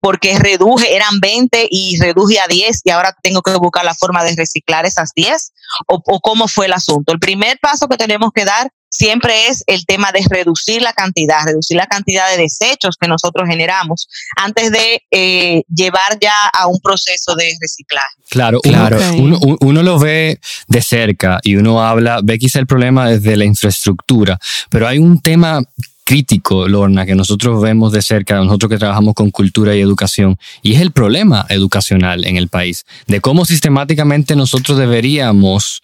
porque 0.00 0.36
reduje, 0.38 0.96
eran 0.96 1.20
20 1.20 1.68
y 1.70 2.00
reduje 2.00 2.40
a 2.40 2.48
10 2.48 2.80
y 2.84 2.90
ahora 2.90 3.14
tengo 3.22 3.42
que 3.42 3.54
buscar 3.56 3.84
la 3.84 3.94
forma 3.94 4.24
de 4.24 4.34
reciclar 4.34 4.86
esas 4.86 5.10
10 5.14 5.52
o, 5.86 6.02
o 6.04 6.20
cómo 6.20 6.48
fue 6.48 6.66
el 6.66 6.72
asunto. 6.72 7.12
El 7.12 7.20
primer 7.20 7.58
paso 7.60 7.86
que 7.88 7.96
tenemos 7.96 8.32
que 8.34 8.44
dar 8.44 8.72
siempre 8.88 9.48
es 9.48 9.64
el 9.66 9.84
tema 9.86 10.12
de 10.12 10.20
reducir 10.28 10.82
la 10.82 10.92
cantidad, 10.92 11.44
reducir 11.44 11.76
la 11.76 11.86
cantidad 11.86 12.30
de 12.30 12.42
desechos 12.42 12.96
que 13.00 13.08
nosotros 13.08 13.48
generamos 13.48 14.08
antes 14.36 14.70
de 14.70 15.02
eh, 15.10 15.62
llevar 15.74 16.18
ya 16.20 16.48
a 16.52 16.66
un 16.66 16.78
proceso 16.80 17.34
de 17.34 17.56
reciclaje. 17.60 18.16
Claro, 18.30 18.60
claro. 18.60 18.98
Uno, 19.14 19.38
uno, 19.60 19.82
lo 19.82 19.98
ve 19.98 20.40
de 20.66 20.82
cerca 20.82 21.40
y 21.42 21.56
uno 21.56 21.82
habla, 21.82 22.20
ve 22.22 22.38
quizá 22.38 22.58
el 22.58 22.66
problema 22.66 23.08
desde 23.08 23.36
la 23.36 23.44
infraestructura, 23.44 24.38
pero 24.70 24.86
hay 24.86 24.98
un 24.98 25.20
tema 25.20 25.62
crítico, 26.08 26.66
Lorna, 26.66 27.04
que 27.04 27.14
nosotros 27.14 27.60
vemos 27.60 27.92
de 27.92 28.00
cerca, 28.00 28.36
nosotros 28.36 28.70
que 28.70 28.78
trabajamos 28.78 29.12
con 29.12 29.30
cultura 29.30 29.76
y 29.76 29.82
educación, 29.82 30.38
y 30.62 30.74
es 30.74 30.80
el 30.80 30.90
problema 30.90 31.44
educacional 31.50 32.24
en 32.24 32.38
el 32.38 32.48
país, 32.48 32.86
de 33.06 33.20
cómo 33.20 33.44
sistemáticamente 33.44 34.34
nosotros 34.34 34.78
deberíamos 34.78 35.82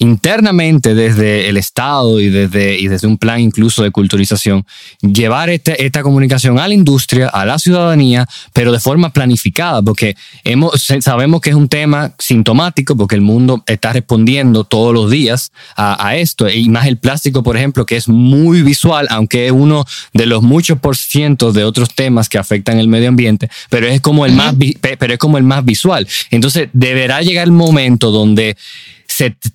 internamente 0.00 0.94
desde 0.94 1.48
el 1.50 1.58
Estado 1.58 2.20
y 2.20 2.30
desde, 2.30 2.78
y 2.78 2.88
desde 2.88 3.06
un 3.06 3.18
plan 3.18 3.38
incluso 3.38 3.82
de 3.82 3.90
culturización, 3.90 4.66
llevar 5.02 5.50
este, 5.50 5.84
esta 5.84 6.02
comunicación 6.02 6.58
a 6.58 6.66
la 6.66 6.72
industria, 6.72 7.28
a 7.28 7.44
la 7.44 7.58
ciudadanía, 7.58 8.26
pero 8.54 8.72
de 8.72 8.80
forma 8.80 9.12
planificada, 9.12 9.82
porque 9.82 10.16
hemos, 10.42 10.82
sabemos 11.00 11.42
que 11.42 11.50
es 11.50 11.56
un 11.56 11.68
tema 11.68 12.14
sintomático, 12.18 12.96
porque 12.96 13.14
el 13.14 13.20
mundo 13.20 13.62
está 13.66 13.92
respondiendo 13.92 14.64
todos 14.64 14.94
los 14.94 15.10
días 15.10 15.52
a, 15.76 16.16
esto, 16.16 16.48
y 16.48 16.68
más 16.70 16.86
el 16.86 16.96
plástico, 16.96 17.42
por 17.42 17.58
ejemplo, 17.58 17.84
que 17.84 17.96
es 17.96 18.08
muy 18.08 18.62
visual, 18.62 19.06
aunque 19.10 19.46
es 19.46 19.52
uno 19.52 19.84
de 20.14 20.24
los 20.24 20.42
muchos 20.42 20.78
por 20.78 20.96
cientos 20.96 21.52
de 21.52 21.64
otros 21.64 21.94
temas 21.94 22.30
que 22.30 22.38
afectan 22.38 22.78
el 22.78 22.88
medio 22.88 23.08
ambiente, 23.08 23.50
pero 23.68 23.86
es 23.86 24.00
como 24.00 24.24
el 24.24 24.32
más, 24.32 24.54
pero 24.80 25.12
es 25.12 25.18
como 25.18 25.36
el 25.36 25.44
más 25.44 25.62
visual. 25.62 26.08
Entonces, 26.30 26.70
deberá 26.72 27.20
llegar 27.20 27.44
el 27.44 27.52
momento 27.52 28.10
donde 28.10 28.56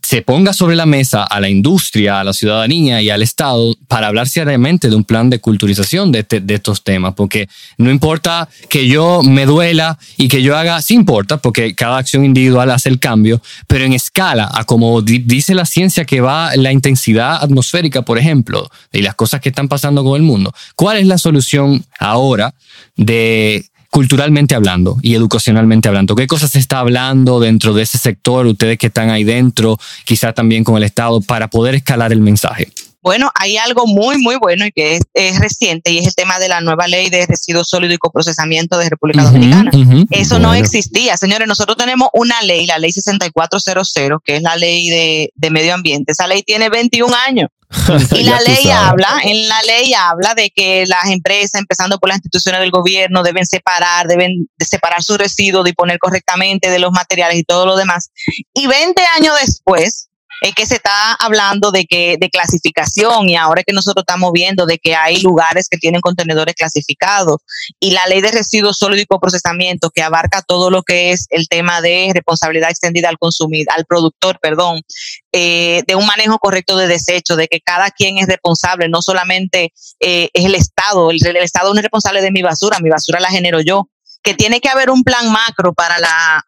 se, 0.01 0.21
ponga 0.21 0.53
sobre 0.53 0.75
la 0.75 0.85
mesa 0.85 1.23
a 1.23 1.39
la 1.39 1.49
industria, 1.49 2.19
a 2.19 2.23
la 2.23 2.33
ciudadanía 2.33 3.01
y 3.01 3.09
al 3.09 3.21
Estado 3.21 3.75
para 3.87 4.07
hablar 4.07 4.27
seriamente 4.27 4.89
de 4.89 4.95
un 4.95 5.03
plan 5.03 5.29
de 5.29 5.39
culturización 5.39 6.11
de, 6.11 6.19
este, 6.19 6.39
de 6.39 6.53
estos 6.53 6.83
temas, 6.83 7.15
porque 7.15 7.47
no 7.77 7.89
importa 7.89 8.47
que 8.69 8.87
yo 8.87 9.23
me 9.23 9.45
duela 9.45 9.97
y 10.17 10.27
que 10.27 10.43
yo 10.43 10.55
haga, 10.55 10.81
sí 10.81 10.93
importa, 10.93 11.37
porque 11.37 11.73
cada 11.73 11.97
acción 11.97 12.23
individual 12.23 12.69
hace 12.69 12.89
el 12.89 12.99
cambio, 12.99 13.41
pero 13.67 13.85
en 13.85 13.93
escala, 13.93 14.49
a 14.53 14.65
como 14.65 15.01
dice 15.01 15.55
la 15.55 15.65
ciencia 15.65 16.05
que 16.05 16.21
va 16.21 16.55
la 16.55 16.71
intensidad 16.71 17.43
atmosférica, 17.43 18.03
por 18.03 18.19
ejemplo, 18.19 18.69
y 18.91 19.01
las 19.01 19.15
cosas 19.15 19.41
que 19.41 19.49
están 19.49 19.67
pasando 19.67 20.03
con 20.03 20.15
el 20.15 20.23
mundo, 20.23 20.53
¿cuál 20.75 20.97
es 20.97 21.07
la 21.07 21.17
solución 21.17 21.83
ahora 21.99 22.53
de 22.95 23.65
culturalmente 23.95 24.55
hablando 24.55 24.97
y 25.01 25.15
educacionalmente 25.15 25.87
hablando? 25.87 26.17
¿Qué 26.17 26.27
cosas 26.27 26.51
se 26.51 26.59
está 26.59 26.79
hablando 26.79 27.39
dentro 27.39 27.73
de 27.73 27.83
ese 27.83 27.97
sector, 27.97 28.45
ustedes 28.45 28.77
que 28.77 28.87
están 28.87 29.09
ahí 29.09 29.23
dentro, 29.23 29.79
quizá 30.03 30.33
también 30.33 30.65
con 30.65 30.75
el 30.75 30.83
Estado, 30.83 31.21
para 31.21 31.47
poder 31.47 31.75
escalar 31.75 32.11
el 32.11 32.19
mensaje? 32.19 32.67
Bueno, 33.05 33.29
hay 33.35 33.55
algo 33.57 33.85
muy, 33.85 34.17
muy 34.17 34.35
bueno 34.37 34.65
y 34.65 34.71
que 34.71 34.99
es, 35.13 35.39
reciente 35.39 35.91
y 35.91 35.99
es 35.99 36.07
el 36.07 36.15
tema 36.15 36.39
de 36.39 36.49
la 36.49 36.59
nueva 36.61 36.87
ley 36.87 37.11
de 37.11 37.27
residuos 37.27 37.69
sólidos 37.69 37.93
y 37.93 37.97
coprocesamiento 37.99 38.79
de 38.79 38.89
República 38.89 39.25
Dominicana. 39.25 39.69
Eso 40.09 40.39
no 40.39 40.55
existía. 40.55 41.15
Señores, 41.15 41.47
nosotros 41.47 41.77
tenemos 41.77 42.09
una 42.13 42.41
ley, 42.41 42.65
la 42.65 42.79
ley 42.79 42.91
6400, 42.91 44.19
que 44.23 44.37
es 44.37 44.41
la 44.41 44.55
ley 44.55 44.89
de, 44.89 45.31
de 45.35 45.51
medio 45.51 45.75
ambiente. 45.75 46.13
Esa 46.13 46.25
ley 46.25 46.41
tiene 46.41 46.69
21 46.69 47.15
años. 47.27 47.49
Y 48.11 48.23
la 48.23 48.39
ley 48.41 48.69
habla, 48.69 49.19
en 49.23 49.49
la 49.49 49.61
ley 49.61 49.93
habla 49.93 50.33
de 50.33 50.49
que 50.49 50.85
las 50.87 51.05
empresas, 51.05 51.61
empezando 51.61 51.99
por 51.99 52.09
las 52.09 52.17
instituciones 52.17 52.59
del 52.61 52.71
gobierno, 52.71 53.21
deben 53.21 53.45
separar, 53.45 54.07
deben 54.07 54.47
separar 54.57 55.03
sus 55.03 55.19
residuos, 55.19 55.63
disponer 55.63 55.99
correctamente 55.99 56.71
de 56.71 56.79
los 56.79 56.91
materiales 56.91 57.37
y 57.37 57.43
todo 57.43 57.67
lo 57.67 57.75
demás. 57.75 58.09
Y 58.55 58.65
20 58.65 58.99
años 59.17 59.35
después, 59.39 60.09
es 60.41 60.53
que 60.53 60.65
se 60.65 60.75
está 60.75 61.13
hablando 61.13 61.71
de 61.71 61.85
que 61.85 62.17
de 62.19 62.29
clasificación 62.29 63.29
y 63.29 63.35
ahora 63.35 63.63
que 63.63 63.73
nosotros 63.73 64.03
estamos 64.03 64.31
viendo 64.33 64.65
de 64.65 64.77
que 64.77 64.95
hay 64.95 65.19
lugares 65.21 65.67
que 65.69 65.77
tienen 65.77 66.01
contenedores 66.01 66.55
clasificados. 66.55 67.37
Y 67.79 67.91
la 67.91 68.05
ley 68.07 68.21
de 68.21 68.31
residuos 68.31 68.77
sólidos 68.77 69.03
y 69.03 69.05
procesamiento 69.19 69.89
que 69.89 70.01
abarca 70.01 70.41
todo 70.41 70.69
lo 70.69 70.83
que 70.83 71.11
es 71.11 71.27
el 71.29 71.47
tema 71.47 71.81
de 71.81 72.11
responsabilidad 72.13 72.69
extendida 72.69 73.09
al 73.09 73.17
consumidor, 73.17 73.73
al 73.75 73.85
productor, 73.85 74.39
perdón, 74.41 74.81
eh, 75.31 75.83
de 75.87 75.95
un 75.95 76.05
manejo 76.05 76.37
correcto 76.37 76.77
de 76.77 76.87
desechos, 76.87 77.37
de 77.37 77.47
que 77.47 77.61
cada 77.61 77.91
quien 77.91 78.17
es 78.17 78.27
responsable, 78.27 78.89
no 78.89 79.01
solamente 79.01 79.73
eh, 79.99 80.29
es 80.33 80.45
el 80.45 80.55
Estado, 80.55 81.11
el, 81.11 81.25
el 81.25 81.37
Estado 81.37 81.73
no 81.73 81.79
es 81.79 81.83
responsable 81.83 82.21
de 82.21 82.31
mi 82.31 82.41
basura, 82.41 82.79
mi 82.79 82.89
basura 82.89 83.19
la 83.19 83.29
genero 83.29 83.61
yo, 83.61 83.89
que 84.23 84.33
tiene 84.33 84.59
que 84.59 84.69
haber 84.69 84.89
un 84.89 85.03
plan 85.03 85.31
macro 85.31 85.73
para 85.73 85.99
la 85.99 86.43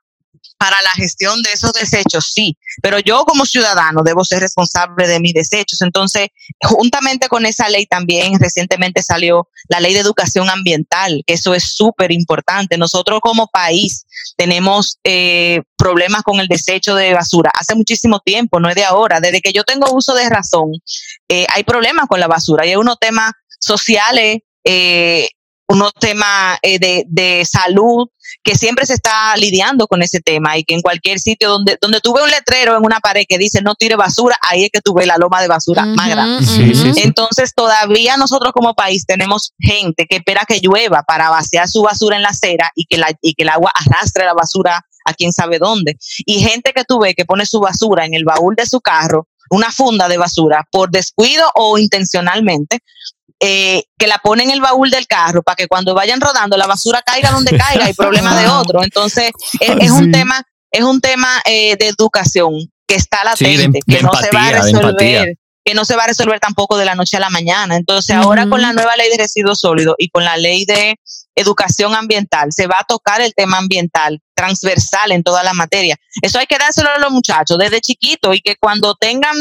para 0.58 0.82
la 0.82 0.92
gestión 0.92 1.42
de 1.42 1.52
esos 1.54 1.72
desechos, 1.74 2.32
sí, 2.34 2.58
pero 2.82 3.00
yo 3.00 3.24
como 3.26 3.46
ciudadano 3.46 4.02
debo 4.04 4.24
ser 4.26 4.40
responsable 4.40 5.08
de 5.08 5.20
mis 5.20 5.34
desechos. 5.34 5.82
Entonces, 5.82 6.30
juntamente 6.62 7.28
con 7.28 7.46
esa 7.46 7.70
ley 7.70 7.86
también 7.86 8.40
recientemente 8.40 9.04
salió 9.04 9.50
la 9.70 9.80
ley 9.80 9.94
de 9.94 10.00
educación 10.00 10.50
ambiental, 10.50 11.24
que 11.26 11.34
eso 11.36 11.54
es 11.54 11.76
súper 11.76 12.12
importante. 12.12 12.78
Nosotros 12.78 13.20
como 13.22 13.48
país 13.48 14.06
tenemos 14.36 15.00
eh, 15.04 15.62
problemas 15.78 16.24
con 16.24 16.40
el 16.40 16.48
desecho 16.48 16.96
de 16.96 17.14
basura 17.14 17.52
hace 17.54 17.76
muchísimo 17.76 18.20
tiempo, 18.20 18.60
no 18.60 18.70
es 18.70 18.76
de 18.76 18.84
ahora. 18.84 19.20
Desde 19.20 19.42
que 19.42 19.54
yo 19.54 19.64
tengo 19.64 19.92
uso 19.94 20.14
de 20.16 20.30
razón, 20.30 20.72
eh, 21.30 21.46
hay 21.54 21.64
problemas 21.64 22.08
con 22.08 22.20
la 22.20 22.28
basura 22.28 22.66
y 22.66 22.72
es 22.72 22.78
uno 22.78 22.96
tema 22.96 23.34
sociales, 23.60 24.40
eh, 24.64 25.30
unos 25.68 25.94
temas 25.94 26.58
eh, 26.62 26.80
de, 26.80 27.04
de, 27.08 27.46
salud, 27.46 28.08
que 28.44 28.56
siempre 28.56 28.86
se 28.86 28.94
está 28.94 29.36
lidiando 29.36 29.88
con 29.88 30.02
ese 30.02 30.20
tema 30.22 30.58
y 30.58 30.64
que 30.64 30.74
en 30.74 30.82
cualquier 30.82 31.20
sitio 31.20 31.50
donde, 31.50 31.78
donde 31.82 32.00
tú 32.00 32.14
ves 32.14 32.24
un 32.24 32.30
letrero 32.30 32.78
en 32.78 32.86
una 32.86 33.00
pared 33.00 33.26
que 33.28 33.38
dice 33.38 33.62
no 33.62 33.76
tire 33.76 33.96
basura, 33.96 34.38
ahí 34.42 34.66
es 34.66 34.70
que 34.72 34.82
tú 34.82 34.94
ves 34.94 35.08
la 35.08 35.18
loma 35.18 35.42
de 35.42 35.48
basura 35.48 35.86
más 35.86 36.10
grande. 36.10 36.46
Entonces 37.04 37.54
todavía 37.54 38.18
nosotros 38.18 38.54
como 38.54 38.74
país 38.74 39.06
tenemos 39.06 39.54
gente 39.60 40.06
que 40.06 40.18
espera 40.18 40.46
que 40.48 40.60
llueva 40.62 41.04
para 41.04 41.30
vaciar 41.30 41.68
su 41.68 41.82
basura 41.82 42.16
en 42.16 42.24
la 42.24 42.30
acera 42.30 42.72
y 42.76 42.86
que, 42.86 42.98
la, 42.98 43.12
y 43.22 43.34
que 43.34 43.44
el 43.44 43.50
agua 43.50 43.72
arrastre 43.74 44.26
la 44.26 44.34
basura 44.34 44.86
a 45.06 45.14
quién 45.14 45.32
sabe 45.34 45.60
dónde. 45.60 45.98
Y 46.26 46.40
gente 46.40 46.74
que 46.74 46.84
tú 46.84 47.00
ves 47.00 47.14
que 47.16 47.26
pone 47.26 47.46
su 47.46 47.60
basura 47.60 48.06
en 48.06 48.14
el 48.14 48.26
baúl 48.26 48.56
de 48.56 48.66
su 48.66 48.82
carro, 48.82 49.28
una 49.50 49.72
funda 49.72 50.08
de 50.08 50.18
basura, 50.18 50.68
por 50.72 50.92
descuido 50.92 51.50
o 51.56 51.78
intencionalmente, 51.78 52.80
eh, 53.40 53.84
que 53.98 54.08
la 54.08 54.18
pone 54.18 54.44
en 54.44 54.52
el 54.52 54.62
baúl 54.62 54.90
del 54.90 55.08
carro 55.08 55.44
para 55.44 55.56
que 55.56 55.68
cuando 55.68 55.94
vayan 55.94 56.20
rodando 56.20 56.58
la 56.58 56.68
basura 56.68 57.02
caiga 57.04 57.32
donde 57.32 57.58
caiga 57.58 57.90
y 57.90 57.94
problema 57.94 58.40
de 58.40 58.48
otro. 58.48 58.84
Entonces, 58.84 59.32
es, 59.60 59.92
un 59.92 60.12
tema, 60.12 60.44
es 60.72 60.84
un 60.84 61.02
tema 61.02 61.42
eh, 61.46 61.76
de 61.78 61.88
educación 61.88 62.54
que 62.88 62.96
está 62.96 63.24
latente, 63.24 63.80
que 63.86 64.02
no 64.02 64.12
se 64.14 64.30
va 64.32 64.48
a 64.48 64.52
resolver 64.52 65.38
que 65.68 65.74
no 65.74 65.84
se 65.84 65.98
va 65.98 66.06
a 66.06 66.08
resolver 66.08 66.40
tampoco 66.40 66.78
de 66.78 66.86
la 66.86 66.96
noche 66.96 67.18
a 67.18 67.20
la 67.20 67.30
mañana. 67.30 67.76
Entonces, 67.76 68.16
ahora 68.16 68.48
con 68.48 68.62
la 68.62 68.72
nueva 68.72 68.96
ley 68.96 69.10
de 69.12 69.18
residuos 69.18 69.60
sólidos 69.60 69.96
y 69.98 70.08
con 70.08 70.24
la 70.24 70.38
ley 70.38 70.64
de 70.64 70.98
educación 71.36 71.94
ambiental, 71.94 72.54
se 72.54 72.68
va 72.68 72.78
a 72.80 72.86
tocar 72.86 73.20
el 73.20 73.34
tema 73.36 73.58
ambiental 73.58 74.22
transversal 74.34 75.12
en 75.12 75.24
toda 75.24 75.44
la 75.44 75.54
materia. 75.54 75.98
Eso 76.22 76.40
hay 76.40 76.46
que 76.46 76.58
dárselo 76.58 76.90
a 76.90 77.00
los 77.00 77.12
muchachos 77.12 77.58
desde 77.58 77.82
chiquito 77.82 78.34
y 78.34 78.40
que 78.40 78.56
cuando 78.56 78.96
tengan 78.96 79.36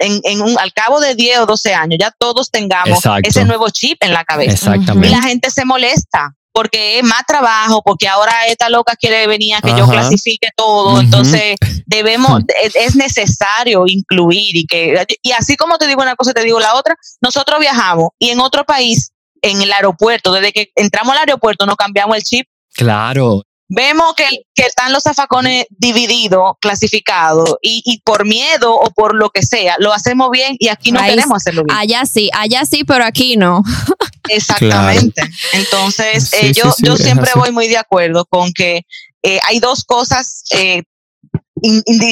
en, 0.00 0.42
un, 0.42 0.58
al 0.58 0.72
cabo 0.72 0.98
de 0.98 1.14
10 1.14 1.38
o 1.40 1.46
12 1.46 1.74
años 1.74 1.98
ya 2.00 2.10
todos 2.10 2.50
tengamos 2.50 2.98
ese 3.22 3.44
nuevo 3.44 3.70
chip 3.70 4.02
en 4.02 4.12
la 4.12 4.24
cabeza. 4.24 4.74
Exactamente. 4.74 5.06
Y 5.06 5.10
la 5.12 5.22
gente 5.22 5.52
se 5.52 5.64
molesta 5.64 6.34
porque 6.52 6.98
es 6.98 7.04
más 7.04 7.22
trabajo, 7.26 7.82
porque 7.84 8.08
ahora 8.08 8.46
esta 8.48 8.68
loca 8.68 8.94
quiere 8.96 9.26
venir 9.26 9.54
a 9.54 9.60
que 9.60 9.76
yo 9.76 9.88
clasifique 9.88 10.48
todo, 10.56 11.00
entonces 11.00 11.56
debemos, 11.86 12.42
es, 12.74 12.96
necesario 12.96 13.84
incluir 13.86 14.56
y 14.56 14.66
que, 14.66 15.06
y 15.22 15.32
así 15.32 15.56
como 15.56 15.78
te 15.78 15.86
digo 15.86 16.02
una 16.02 16.16
cosa, 16.16 16.32
te 16.32 16.42
digo 16.42 16.58
la 16.58 16.74
otra, 16.74 16.96
nosotros 17.20 17.60
viajamos 17.60 18.10
y 18.18 18.30
en 18.30 18.40
otro 18.40 18.64
país, 18.64 19.12
en 19.42 19.62
el 19.62 19.72
aeropuerto, 19.72 20.32
desde 20.32 20.52
que 20.52 20.70
entramos 20.74 21.12
al 21.12 21.20
aeropuerto 21.20 21.64
nos 21.64 21.76
cambiamos 21.76 22.16
el 22.16 22.22
chip. 22.22 22.48
Claro, 22.74 23.42
vemos 23.68 24.14
que, 24.14 24.26
que, 24.54 24.62
están 24.62 24.92
los 24.92 25.02
zafacones 25.02 25.66
divididos, 25.70 26.54
clasificados, 26.60 27.56
y, 27.62 27.82
y, 27.84 28.00
por 28.00 28.26
miedo 28.26 28.74
o 28.74 28.90
por 28.90 29.14
lo 29.14 29.30
que 29.30 29.42
sea, 29.42 29.76
lo 29.78 29.92
hacemos 29.92 30.30
bien 30.30 30.56
y 30.58 30.68
aquí 30.68 30.90
no 30.90 31.00
queremos 31.00 31.36
hacerlo 31.36 31.64
bien. 31.64 31.78
Allá 31.78 32.06
sí, 32.06 32.30
allá 32.32 32.64
sí, 32.64 32.84
pero 32.84 33.04
aquí 33.04 33.36
no. 33.36 33.62
Exactamente. 34.28 35.22
Entonces, 35.52 36.32
eh, 36.32 36.52
yo, 36.52 36.72
yo 36.78 36.96
siempre 36.96 37.32
voy 37.34 37.52
muy 37.52 37.68
de 37.68 37.78
acuerdo 37.78 38.26
con 38.26 38.52
que 38.52 38.82
eh, 39.22 39.40
hay 39.46 39.60
dos 39.60 39.84
cosas 39.84 40.44
eh, 40.50 40.82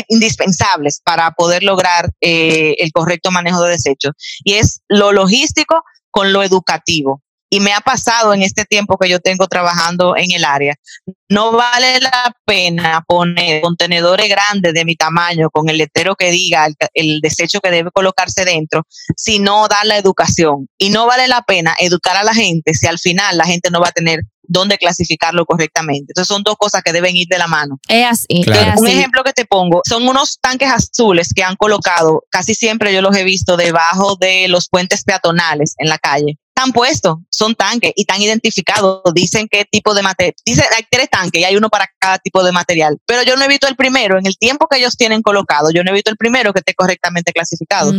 indispensables 0.08 1.00
para 1.04 1.30
poder 1.32 1.62
lograr 1.62 2.10
el 2.20 2.90
correcto 2.92 3.30
manejo 3.30 3.62
de 3.62 3.72
desechos, 3.72 4.12
y 4.42 4.54
es 4.54 4.80
lo 4.88 5.12
logístico 5.12 5.82
con 6.10 6.32
lo 6.32 6.42
educativo 6.42 7.22
y 7.48 7.60
me 7.60 7.72
ha 7.72 7.80
pasado 7.80 8.34
en 8.34 8.42
este 8.42 8.64
tiempo 8.64 8.98
que 8.98 9.08
yo 9.08 9.20
tengo 9.20 9.46
trabajando 9.46 10.16
en 10.16 10.32
el 10.32 10.44
área, 10.44 10.74
no 11.28 11.52
vale 11.52 12.00
la 12.00 12.34
pena 12.44 13.04
poner 13.06 13.62
contenedores 13.62 14.28
grandes 14.28 14.74
de 14.74 14.84
mi 14.84 14.96
tamaño 14.96 15.50
con 15.50 15.68
el 15.68 15.78
letrero 15.78 16.16
que 16.16 16.30
diga 16.30 16.68
el, 16.94 17.20
desecho 17.20 17.60
que 17.60 17.70
debe 17.70 17.90
colocarse 17.90 18.44
dentro, 18.44 18.84
si 19.16 19.38
no 19.38 19.68
da 19.68 19.84
la 19.84 19.96
educación. 19.96 20.68
Y 20.78 20.90
no 20.90 21.06
vale 21.06 21.28
la 21.28 21.42
pena 21.42 21.74
educar 21.78 22.16
a 22.16 22.24
la 22.24 22.34
gente 22.34 22.74
si 22.74 22.86
al 22.86 22.98
final 22.98 23.36
la 23.36 23.44
gente 23.44 23.70
no 23.70 23.80
va 23.80 23.88
a 23.88 23.92
tener 23.92 24.20
dónde 24.42 24.78
clasificarlo 24.78 25.44
correctamente. 25.44 26.12
Entonces 26.12 26.28
son 26.28 26.42
dos 26.42 26.56
cosas 26.56 26.82
que 26.82 26.92
deben 26.92 27.16
ir 27.16 27.26
de 27.28 27.38
la 27.38 27.48
mano. 27.48 27.78
Es 27.88 28.06
así. 28.06 28.44
Un 28.76 28.86
ejemplo 28.86 29.24
que 29.24 29.32
te 29.32 29.44
pongo, 29.44 29.82
son 29.88 30.06
unos 30.06 30.38
tanques 30.40 30.70
azules 30.70 31.32
que 31.34 31.42
han 31.42 31.56
colocado, 31.56 32.22
casi 32.30 32.54
siempre 32.54 32.92
yo 32.92 33.02
los 33.02 33.16
he 33.16 33.24
visto 33.24 33.56
debajo 33.56 34.16
de 34.16 34.46
los 34.48 34.68
puentes 34.68 35.02
peatonales 35.04 35.74
en 35.78 35.88
la 35.88 35.98
calle 35.98 36.38
están 36.56 36.72
puestos, 36.72 37.18
son 37.28 37.54
tanques 37.54 37.92
y 37.94 38.02
están 38.02 38.22
identificados, 38.22 39.02
dicen 39.14 39.46
qué 39.50 39.66
tipo 39.70 39.94
de 39.94 40.02
material, 40.02 40.34
dicen 40.44 40.64
hay 40.74 40.84
tres 40.90 41.10
tanques 41.10 41.42
y 41.42 41.44
hay 41.44 41.54
uno 41.54 41.68
para 41.68 41.86
cada 41.98 42.18
tipo 42.18 42.42
de 42.42 42.50
material, 42.50 42.98
pero 43.04 43.22
yo 43.22 43.36
no 43.36 43.44
he 43.44 43.48
visto 43.48 43.68
el 43.68 43.76
primero, 43.76 44.18
en 44.18 44.26
el 44.26 44.38
tiempo 44.38 44.66
que 44.66 44.78
ellos 44.78 44.96
tienen 44.96 45.20
colocado, 45.20 45.68
yo 45.70 45.84
no 45.84 45.90
he 45.90 45.94
visto 45.94 46.10
el 46.10 46.16
primero 46.16 46.54
que 46.54 46.60
esté 46.60 46.74
correctamente 46.74 47.32
clasificado. 47.32 47.92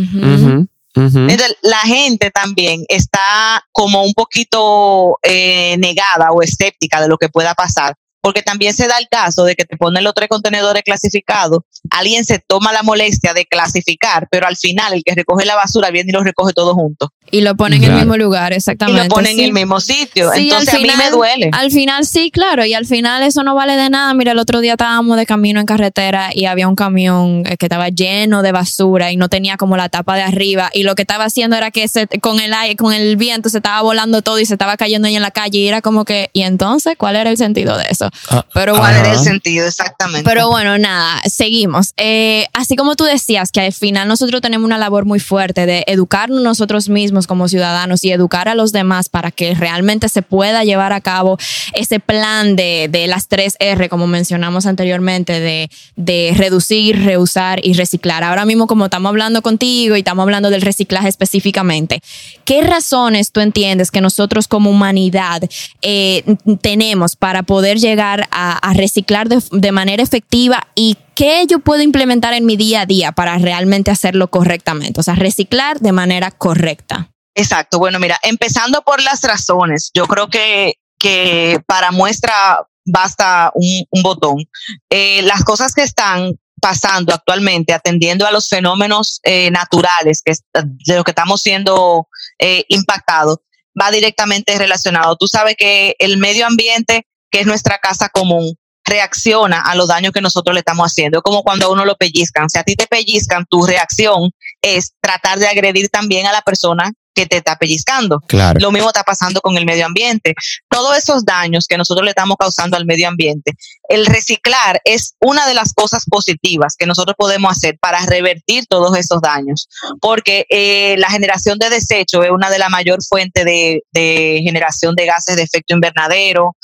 la 1.62 1.80
gente 1.84 2.32
también 2.32 2.84
está 2.88 3.64
como 3.70 4.02
un 4.02 4.12
poquito 4.12 5.18
eh, 5.22 5.76
negada 5.78 6.32
o 6.32 6.42
escéptica 6.42 7.00
de 7.00 7.06
lo 7.06 7.16
que 7.16 7.28
pueda 7.28 7.54
pasar, 7.54 7.94
porque 8.20 8.42
también 8.42 8.74
se 8.74 8.88
da 8.88 8.98
el 8.98 9.06
caso 9.08 9.44
de 9.44 9.54
que 9.54 9.66
te 9.66 9.76
ponen 9.76 10.02
los 10.02 10.14
tres 10.14 10.28
contenedores 10.28 10.82
clasificados, 10.82 11.60
alguien 11.90 12.24
se 12.24 12.40
toma 12.40 12.72
la 12.72 12.82
molestia 12.82 13.34
de 13.34 13.46
clasificar, 13.46 14.26
pero 14.32 14.48
al 14.48 14.56
final 14.56 14.94
el 14.94 15.04
que 15.04 15.14
recoge 15.14 15.44
la 15.44 15.54
basura 15.54 15.90
viene 15.90 16.10
y 16.10 16.12
los 16.12 16.24
recoge 16.24 16.52
todos 16.52 16.74
juntos. 16.74 17.10
Y 17.30 17.40
lo 17.40 17.56
pone 17.56 17.76
en 17.76 17.84
el 17.84 17.92
mismo 17.92 18.16
lugar, 18.16 18.52
exactamente. 18.52 19.02
Y 19.02 19.08
lo 19.08 19.14
pone 19.14 19.30
en 19.30 19.40
el 19.40 19.52
mismo 19.52 19.80
sitio. 19.80 20.32
Entonces 20.32 20.74
a 20.74 20.78
mí 20.78 20.88
me 20.96 21.10
duele. 21.10 21.50
Al 21.52 21.70
final 21.70 22.04
sí, 22.06 22.30
claro, 22.30 22.64
y 22.64 22.74
al 22.74 22.86
final 22.86 23.22
eso 23.22 23.42
no 23.42 23.54
vale 23.54 23.76
de 23.76 23.90
nada. 23.90 24.12
Mira, 24.14 24.32
el 24.32 24.38
otro 24.38 24.60
día 24.60 24.72
estábamos 24.72 25.16
de 25.16 25.26
camino 25.26 25.60
en 25.60 25.66
carretera 25.66 26.30
y 26.34 26.46
había 26.46 26.68
un 26.68 26.76
camión 26.76 27.44
eh, 27.46 27.56
que 27.56 27.66
estaba 27.66 27.88
lleno 27.88 28.42
de 28.42 28.52
basura 28.52 29.12
y 29.12 29.16
no 29.16 29.28
tenía 29.28 29.56
como 29.56 29.76
la 29.76 29.88
tapa 29.88 30.16
de 30.16 30.22
arriba 30.22 30.70
y 30.72 30.82
lo 30.82 30.94
que 30.94 31.02
estaba 31.02 31.24
haciendo 31.24 31.56
era 31.56 31.70
que 31.70 31.88
se, 31.88 32.06
con 32.20 32.40
el 32.40 32.52
aire, 32.54 32.76
con 32.76 32.92
el 32.92 33.16
viento 33.16 33.48
se 33.48 33.58
estaba 33.58 33.82
volando 33.82 34.22
todo 34.22 34.38
y 34.38 34.46
se 34.46 34.54
estaba 34.54 34.76
cayendo 34.76 35.08
ahí 35.08 35.16
en 35.16 35.22
la 35.22 35.30
calle 35.30 35.58
y 35.58 35.68
era 35.68 35.82
como 35.82 36.04
que, 36.04 36.30
¿y 36.32 36.42
entonces 36.42 36.94
cuál 36.96 37.16
era 37.16 37.30
el 37.30 37.36
sentido 37.36 37.76
de 37.76 37.86
eso? 37.90 38.10
Ah, 38.30 38.44
pero 38.54 38.76
¿Cuál 38.76 38.96
era 38.96 39.12
el 39.12 39.18
sentido 39.18 39.66
exactamente? 39.66 40.28
Pero 40.28 40.48
bueno, 40.48 40.78
nada, 40.78 41.20
seguimos. 41.26 41.92
Eh, 41.96 42.46
así 42.52 42.76
como 42.76 42.96
tú 42.96 43.04
decías 43.04 43.52
que 43.52 43.60
al 43.60 43.72
final 43.72 44.08
nosotros 44.08 44.40
tenemos 44.40 44.64
una 44.64 44.78
labor 44.78 45.04
muy 45.04 45.20
fuerte 45.20 45.66
de 45.66 45.84
educarnos 45.86 46.42
nosotros 46.42 46.88
mismos 46.88 47.17
como 47.26 47.48
ciudadanos 47.48 48.04
y 48.04 48.12
educar 48.12 48.48
a 48.48 48.54
los 48.54 48.72
demás 48.72 49.08
para 49.08 49.30
que 49.30 49.54
realmente 49.54 50.08
se 50.08 50.22
pueda 50.22 50.64
llevar 50.64 50.92
a 50.92 51.00
cabo 51.00 51.38
ese 51.74 52.00
plan 52.00 52.56
de, 52.56 52.88
de 52.90 53.06
las 53.06 53.28
tres 53.28 53.56
R, 53.58 53.88
como 53.88 54.06
mencionamos 54.06 54.66
anteriormente, 54.66 55.40
de, 55.40 55.70
de 55.96 56.34
reducir, 56.36 57.04
reusar 57.04 57.60
y 57.62 57.74
reciclar. 57.74 58.24
Ahora 58.24 58.44
mismo, 58.44 58.66
como 58.66 58.86
estamos 58.86 59.10
hablando 59.10 59.42
contigo 59.42 59.96
y 59.96 60.00
estamos 60.00 60.22
hablando 60.22 60.50
del 60.50 60.62
reciclaje 60.62 61.08
específicamente, 61.08 62.00
¿qué 62.44 62.62
razones 62.62 63.32
tú 63.32 63.40
entiendes 63.40 63.90
que 63.90 64.00
nosotros 64.00 64.48
como 64.48 64.70
humanidad 64.70 65.42
eh, 65.82 66.22
tenemos 66.60 67.16
para 67.16 67.42
poder 67.42 67.78
llegar 67.78 68.28
a, 68.30 68.72
reciclar 68.74 69.28
de, 69.28 69.42
de 69.50 69.72
manera 69.72 70.02
efectiva 70.02 70.66
y 70.74 70.96
qué 71.18 71.46
yo 71.48 71.58
puedo 71.58 71.82
implementar 71.82 72.32
en 72.32 72.46
mi 72.46 72.56
día 72.56 72.82
a 72.82 72.86
día 72.86 73.10
para 73.10 73.36
realmente 73.38 73.90
hacerlo 73.90 74.30
correctamente? 74.30 75.00
O 75.00 75.02
sea, 75.02 75.16
reciclar 75.16 75.80
de 75.80 75.90
manera 75.90 76.30
correcta. 76.30 77.10
Exacto. 77.34 77.80
Bueno, 77.80 77.98
mira, 77.98 78.20
empezando 78.22 78.82
por 78.82 79.02
las 79.02 79.22
razones, 79.22 79.90
yo 79.94 80.06
creo 80.06 80.28
que, 80.28 80.74
que 80.96 81.60
para 81.66 81.90
muestra 81.90 82.64
basta 82.84 83.50
un, 83.54 84.02
botón. 84.04 84.44
Eh, 84.90 85.22
las 85.22 85.42
cosas 85.42 85.74
que 85.74 85.82
están 85.82 86.38
pasando 86.62 87.12
actualmente, 87.12 87.72
atendiendo 87.72 88.24
a 88.24 88.30
los 88.30 88.48
fenómenos 88.48 89.18
eh, 89.24 89.50
naturales 89.50 90.22
que, 90.24 90.34
de 90.54 90.96
lo 90.96 91.02
que 91.02 91.10
estamos 91.10 91.42
siendo 91.42 92.06
eh, 92.38 92.64
impactados, 92.68 93.38
va 93.80 93.90
directamente 93.90 94.56
relacionado. 94.56 95.16
Tú 95.16 95.26
sabes 95.26 95.56
que 95.58 95.96
el 95.98 96.16
medio 96.18 96.46
ambiente, 96.46 97.08
que 97.32 97.40
es 97.40 97.46
nuestra 97.46 97.78
casa 97.78 98.08
común, 98.08 98.56
reacciona 98.88 99.60
a 99.60 99.74
los 99.74 99.88
daños 99.88 100.12
que 100.12 100.20
nosotros 100.20 100.54
le 100.54 100.60
estamos 100.60 100.86
haciendo. 100.86 101.22
como 101.22 101.42
cuando 101.42 101.66
a 101.66 101.70
uno 101.70 101.84
lo 101.84 101.96
pellizcan. 101.96 102.48
Si 102.48 102.58
a 102.58 102.64
ti 102.64 102.74
te 102.74 102.86
pellizcan, 102.86 103.44
tu 103.48 103.66
reacción 103.66 104.30
es 104.62 104.92
tratar 105.00 105.38
de 105.38 105.48
agredir 105.48 105.88
también 105.88 106.26
a 106.26 106.32
la 106.32 106.42
persona 106.42 106.92
que 107.18 107.26
te 107.26 107.38
está 107.38 107.56
pellizcando. 107.56 108.20
Claro. 108.28 108.60
Lo 108.60 108.70
mismo 108.70 108.88
está 108.88 109.02
pasando 109.02 109.40
con 109.40 109.56
el 109.58 109.64
medio 109.64 109.86
ambiente. 109.86 110.34
Todos 110.70 110.96
esos 110.96 111.24
daños 111.24 111.66
que 111.66 111.76
nosotros 111.76 112.04
le 112.04 112.10
estamos 112.10 112.36
causando 112.38 112.76
al 112.76 112.86
medio 112.86 113.08
ambiente, 113.08 113.54
el 113.88 114.06
reciclar 114.06 114.80
es 114.84 115.14
una 115.20 115.46
de 115.48 115.54
las 115.54 115.72
cosas 115.72 116.04
positivas 116.08 116.76
que 116.78 116.86
nosotros 116.86 117.16
podemos 117.18 117.50
hacer 117.50 117.76
para 117.80 118.06
revertir 118.06 118.66
todos 118.68 118.96
esos 118.96 119.20
daños, 119.20 119.68
porque 120.00 120.46
eh, 120.48 120.94
la 120.98 121.10
generación 121.10 121.58
de 121.58 121.70
desecho 121.70 122.22
es 122.22 122.30
una 122.30 122.50
de 122.50 122.60
las 122.60 122.70
mayores 122.70 123.08
fuentes 123.08 123.44
de, 123.44 123.82
de 123.90 124.40
generación 124.44 124.94
de 124.94 125.06
gases 125.06 125.34
de 125.34 125.42
efecto 125.42 125.74
invernadero, 125.74 126.54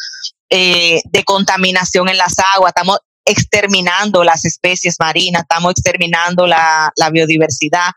eh, 0.51 1.01
de 1.05 1.25
contaminación 1.25 2.09
en 2.09 2.17
las 2.17 2.37
aguas. 2.55 2.73
Estamos, 2.75 2.99
exterminando 3.25 4.23
las 4.23 4.45
especies 4.45 4.97
marinas, 4.99 5.43
estamos 5.43 5.73
exterminando 5.73 6.47
la, 6.47 6.93
biodiversidad. 7.13 7.91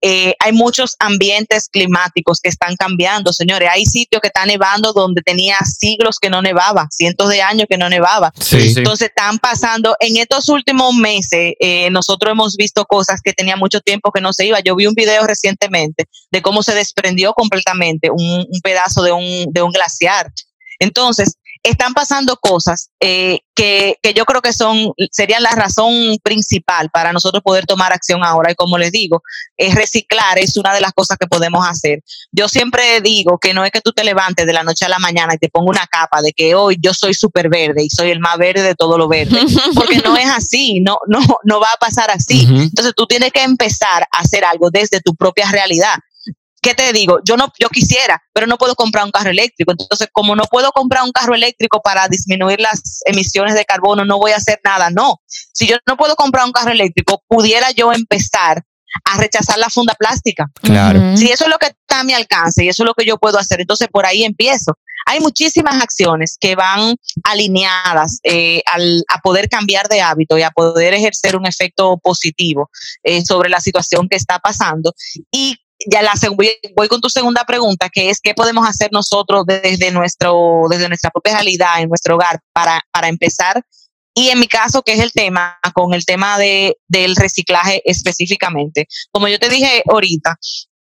Eh, 0.00 0.34
hay 0.38 0.52
muchos 0.52 0.96
ambientes 0.98 1.68
climáticos 1.68 2.40
que 2.40 2.48
están 2.48 2.76
cambiando, 2.76 3.32
señores. 3.32 3.68
Hay 3.70 3.86
sitios 3.86 4.20
que 4.20 4.28
están 4.28 4.48
nevando 4.48 4.92
donde 4.92 5.22
tenía 5.22 5.58
siglos 5.60 6.18
que 6.18 6.28
no 6.28 6.42
nevaba, 6.42 6.88
cientos 6.90 7.28
de 7.28 7.40
años 7.40 7.66
que 7.68 7.78
no 7.78 7.88
nevaba. 7.88 8.32
Entonces 8.50 9.08
están 9.08 9.38
pasando, 9.38 9.96
en 10.00 10.16
estos 10.16 10.48
últimos 10.48 10.94
meses, 10.94 11.54
eh, 11.60 11.88
nosotros 11.90 12.32
hemos 12.32 12.56
visto 12.56 12.84
cosas 12.84 13.20
que 13.22 13.32
tenía 13.32 13.56
mucho 13.56 13.80
tiempo 13.80 14.10
que 14.12 14.20
no 14.20 14.32
se 14.32 14.46
iba. 14.46 14.60
Yo 14.60 14.76
vi 14.76 14.86
un 14.86 14.94
video 14.94 15.26
recientemente 15.26 16.06
de 16.30 16.42
cómo 16.42 16.62
se 16.62 16.74
desprendió 16.74 17.32
completamente 17.32 18.10
un, 18.10 18.46
pedazo 18.62 19.02
de 19.02 19.12
un, 19.12 19.52
de 19.52 19.62
un 19.62 19.70
glaciar. 19.70 20.32
Entonces, 20.78 21.36
están 21.64 21.94
pasando 21.94 22.36
cosas 22.36 22.90
eh, 23.00 23.40
que, 23.54 23.96
que, 24.02 24.12
yo 24.12 24.26
creo 24.26 24.42
que 24.42 24.52
son, 24.52 24.92
serían 25.10 25.42
la 25.42 25.52
razón 25.52 26.18
principal 26.22 26.90
para 26.90 27.12
nosotros 27.12 27.42
poder 27.42 27.64
tomar 27.64 27.90
acción 27.90 28.22
ahora. 28.22 28.52
Y 28.52 28.54
como 28.54 28.76
les 28.76 28.92
digo, 28.92 29.22
es 29.56 29.74
reciclar, 29.74 30.38
es 30.38 30.58
una 30.58 30.74
de 30.74 30.82
las 30.82 30.92
cosas 30.92 31.16
que 31.18 31.26
podemos 31.26 31.66
hacer. 31.66 32.00
Yo 32.32 32.48
siempre 32.48 33.00
digo 33.00 33.38
que 33.38 33.54
no 33.54 33.64
es 33.64 33.70
que 33.70 33.80
tú 33.80 33.92
te 33.92 34.04
levantes 34.04 34.46
de 34.46 34.52
la 34.52 34.62
noche 34.62 34.84
a 34.84 34.90
la 34.90 34.98
mañana 34.98 35.34
y 35.34 35.38
te 35.38 35.48
ponga 35.48 35.70
una 35.70 35.86
capa 35.86 36.20
de 36.20 36.32
que 36.32 36.54
hoy 36.54 36.76
yo 36.80 36.92
soy 36.92 37.14
súper 37.14 37.48
verde 37.48 37.82
y 37.82 37.88
soy 37.88 38.10
el 38.10 38.20
más 38.20 38.36
verde 38.36 38.62
de 38.62 38.74
todo 38.74 38.98
lo 38.98 39.08
verde, 39.08 39.40
porque 39.74 39.98
no 40.04 40.16
es 40.16 40.28
así, 40.28 40.80
no, 40.80 40.98
no, 41.06 41.20
no 41.44 41.60
va 41.60 41.68
a 41.72 41.78
pasar 41.78 42.10
así. 42.10 42.46
Entonces 42.46 42.92
tú 42.94 43.06
tienes 43.06 43.32
que 43.32 43.42
empezar 43.42 44.02
a 44.02 44.18
hacer 44.18 44.44
algo 44.44 44.68
desde 44.70 45.00
tu 45.00 45.14
propia 45.14 45.50
realidad. 45.50 45.96
¿Qué 46.64 46.74
te 46.74 46.92
digo? 46.92 47.20
Yo 47.24 47.36
no, 47.36 47.52
yo 47.60 47.68
quisiera, 47.68 48.20
pero 48.32 48.46
no 48.46 48.56
puedo 48.56 48.74
comprar 48.74 49.04
un 49.04 49.10
carro 49.10 49.30
eléctrico. 49.30 49.72
Entonces, 49.72 50.08
como 50.10 50.34
no 50.34 50.44
puedo 50.44 50.72
comprar 50.72 51.04
un 51.04 51.12
carro 51.12 51.34
eléctrico 51.34 51.80
para 51.82 52.08
disminuir 52.08 52.58
las 52.58 53.02
emisiones 53.04 53.54
de 53.54 53.66
carbono, 53.66 54.04
no 54.04 54.18
voy 54.18 54.32
a 54.32 54.36
hacer 54.36 54.60
nada. 54.64 54.88
No. 54.90 55.20
Si 55.26 55.66
yo 55.66 55.76
no 55.86 55.96
puedo 55.96 56.16
comprar 56.16 56.46
un 56.46 56.52
carro 56.52 56.72
eléctrico, 56.72 57.22
pudiera 57.28 57.70
yo 57.72 57.92
empezar 57.92 58.62
a 59.04 59.18
rechazar 59.18 59.58
la 59.58 59.68
funda 59.68 59.94
plástica. 59.94 60.46
Claro. 60.62 61.16
Si 61.16 61.30
eso 61.30 61.44
es 61.44 61.50
lo 61.50 61.58
que 61.58 61.66
está 61.66 62.00
a 62.00 62.04
mi 62.04 62.14
alcance 62.14 62.64
y 62.64 62.68
eso 62.68 62.82
es 62.82 62.86
lo 62.86 62.94
que 62.94 63.04
yo 63.04 63.18
puedo 63.18 63.38
hacer, 63.38 63.60
entonces 63.60 63.88
por 63.92 64.06
ahí 64.06 64.24
empiezo. 64.24 64.78
Hay 65.06 65.20
muchísimas 65.20 65.82
acciones 65.82 66.38
que 66.40 66.54
van 66.54 66.96
alineadas 67.24 68.20
eh, 68.22 68.62
al, 68.72 69.04
a 69.08 69.18
poder 69.18 69.50
cambiar 69.50 69.88
de 69.88 70.00
hábito 70.00 70.38
y 70.38 70.42
a 70.42 70.50
poder 70.50 70.94
ejercer 70.94 71.36
un 71.36 71.46
efecto 71.46 71.98
positivo 71.98 72.70
eh, 73.02 73.22
sobre 73.22 73.50
la 73.50 73.60
situación 73.60 74.08
que 74.08 74.16
está 74.16 74.38
pasando. 74.38 74.94
Y 75.30 75.58
ya 75.90 76.02
la 76.02 76.12
voy, 76.34 76.88
con 76.88 77.00
tu 77.00 77.08
segunda 77.08 77.44
pregunta, 77.44 77.88
que 77.88 78.10
es 78.10 78.20
qué 78.20 78.34
podemos 78.34 78.68
hacer 78.68 78.90
nosotros 78.92 79.44
desde 79.46 79.90
nuestro, 79.90 80.62
desde 80.68 80.88
nuestra 80.88 81.10
propia 81.10 81.34
realidad, 81.34 81.80
en 81.80 81.88
nuestro 81.88 82.14
hogar, 82.14 82.40
para, 82.52 82.80
para 82.92 83.08
empezar. 83.08 83.62
Y 84.14 84.28
en 84.28 84.38
mi 84.38 84.46
caso, 84.46 84.82
que 84.82 84.92
es 84.92 85.00
el 85.00 85.12
tema, 85.12 85.58
con 85.74 85.92
el 85.92 86.04
tema 86.04 86.38
de, 86.38 86.76
del 86.86 87.16
reciclaje 87.16 87.82
específicamente. 87.84 88.86
Como 89.10 89.26
yo 89.28 89.38
te 89.38 89.48
dije 89.48 89.82
ahorita, 89.90 90.36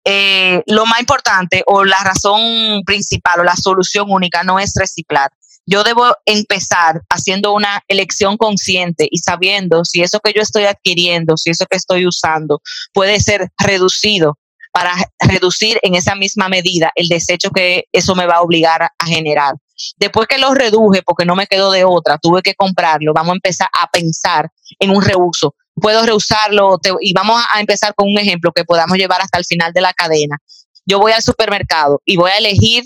eh, 0.05 0.63
lo 0.67 0.85
más 0.85 1.01
importante 1.01 1.63
o 1.67 1.85
la 1.85 2.03
razón 2.03 2.83
principal 2.85 3.41
o 3.41 3.45
la 3.45 3.57
solución 3.57 4.07
única 4.09 4.43
no 4.43 4.59
es 4.59 4.75
reciclar. 4.75 5.31
Yo 5.65 5.85
debo 5.85 6.15
empezar 6.27 7.03
haciendo 7.09 7.53
una 7.53 7.83
elección 7.87 8.37
consciente 8.37 9.07
y 9.09 9.19
sabiendo 9.19 9.85
si 9.85 10.03
eso 10.03 10.19
que 10.19 10.33
yo 10.35 10.43
estoy 10.43 10.65
adquiriendo, 10.65 11.37
si 11.37 11.51
eso 11.51 11.67
que 11.71 11.77
estoy 11.77 12.07
usando 12.07 12.61
puede 12.93 13.21
ser 13.21 13.49
reducido 13.59 14.39
para 14.73 14.95
reducir 15.21 15.79
en 15.83 15.95
esa 15.95 16.15
misma 16.15 16.49
medida 16.49 16.91
el 16.95 17.09
desecho 17.09 17.51
que 17.51 17.85
eso 17.93 18.15
me 18.15 18.27
va 18.27 18.37
a 18.37 18.43
obligar 18.43 18.83
a 18.83 19.07
generar. 19.07 19.55
Después 19.99 20.27
que 20.27 20.39
lo 20.39 20.55
reduje, 20.55 21.03
porque 21.03 21.25
no 21.25 21.37
me 21.37 21.47
quedó 21.47 21.71
de 21.71 21.85
otra, 21.85 22.19
tuve 22.19 22.43
que 22.43 22.55
comprarlo, 22.55 23.13
vamos 23.13 23.33
a 23.33 23.37
empezar 23.37 23.69
a 23.79 23.89
pensar 23.89 24.51
en 24.79 24.91
un 24.91 25.03
reuso. 25.03 25.55
Puedo 25.75 26.05
reusarlo 26.05 26.79
y 27.01 27.13
vamos 27.15 27.43
a 27.53 27.61
empezar 27.61 27.95
con 27.95 28.09
un 28.09 28.19
ejemplo 28.19 28.53
que 28.53 28.65
podamos 28.65 28.97
llevar 28.99 29.21
hasta 29.23 29.39
el 29.39 29.45
final 29.45 29.73
de 29.73 29.81
la 29.81 29.93
cadena. 29.93 30.39
Yo 30.85 30.99
voy 30.99 31.13
al 31.13 31.23
supermercado 31.23 32.01
y 32.05 32.17
voy 32.17 32.31
a 32.31 32.39
elegir 32.39 32.85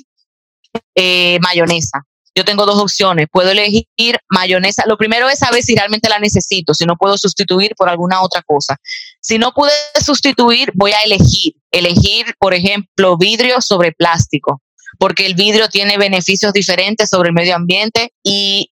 eh, 0.95 1.39
mayonesa 1.41 2.05
yo 2.37 2.45
tengo 2.45 2.67
dos 2.67 2.79
opciones. 2.79 3.27
Puedo 3.33 3.51
elegir 3.51 3.87
mayonesa. 4.29 4.85
Lo 4.87 4.99
primero 4.99 5.29
es 5.29 5.39
saber 5.39 5.63
si 5.63 5.75
realmente 5.75 6.11
la 6.11 6.19
necesito, 6.19 6.75
si 6.75 6.85
no 6.85 6.97
puedo 6.97 7.17
sustituir 7.17 7.73
por 7.77 7.89
alguna 7.89 8.21
otra 8.21 8.43
cosa. 8.43 8.77
Si 9.21 9.39
no 9.39 9.53
pude 9.53 9.73
sustituir, 10.05 10.71
voy 10.75 10.93
a 10.93 11.03
elegir. 11.03 11.55
Elegir, 11.71 12.35
por 12.39 12.53
ejemplo, 12.53 13.17
vidrio 13.17 13.63
sobre 13.63 13.93
plástico, 13.93 14.63
porque 14.99 15.25
el 15.25 15.35
vidrio 15.35 15.69
tiene 15.69 15.97
beneficios 15.97 16.53
diferentes 16.53 17.09
sobre 17.09 17.31
el 17.31 17.35
medio 17.35 17.57
ambiente 17.57 18.13
y, 18.23 18.71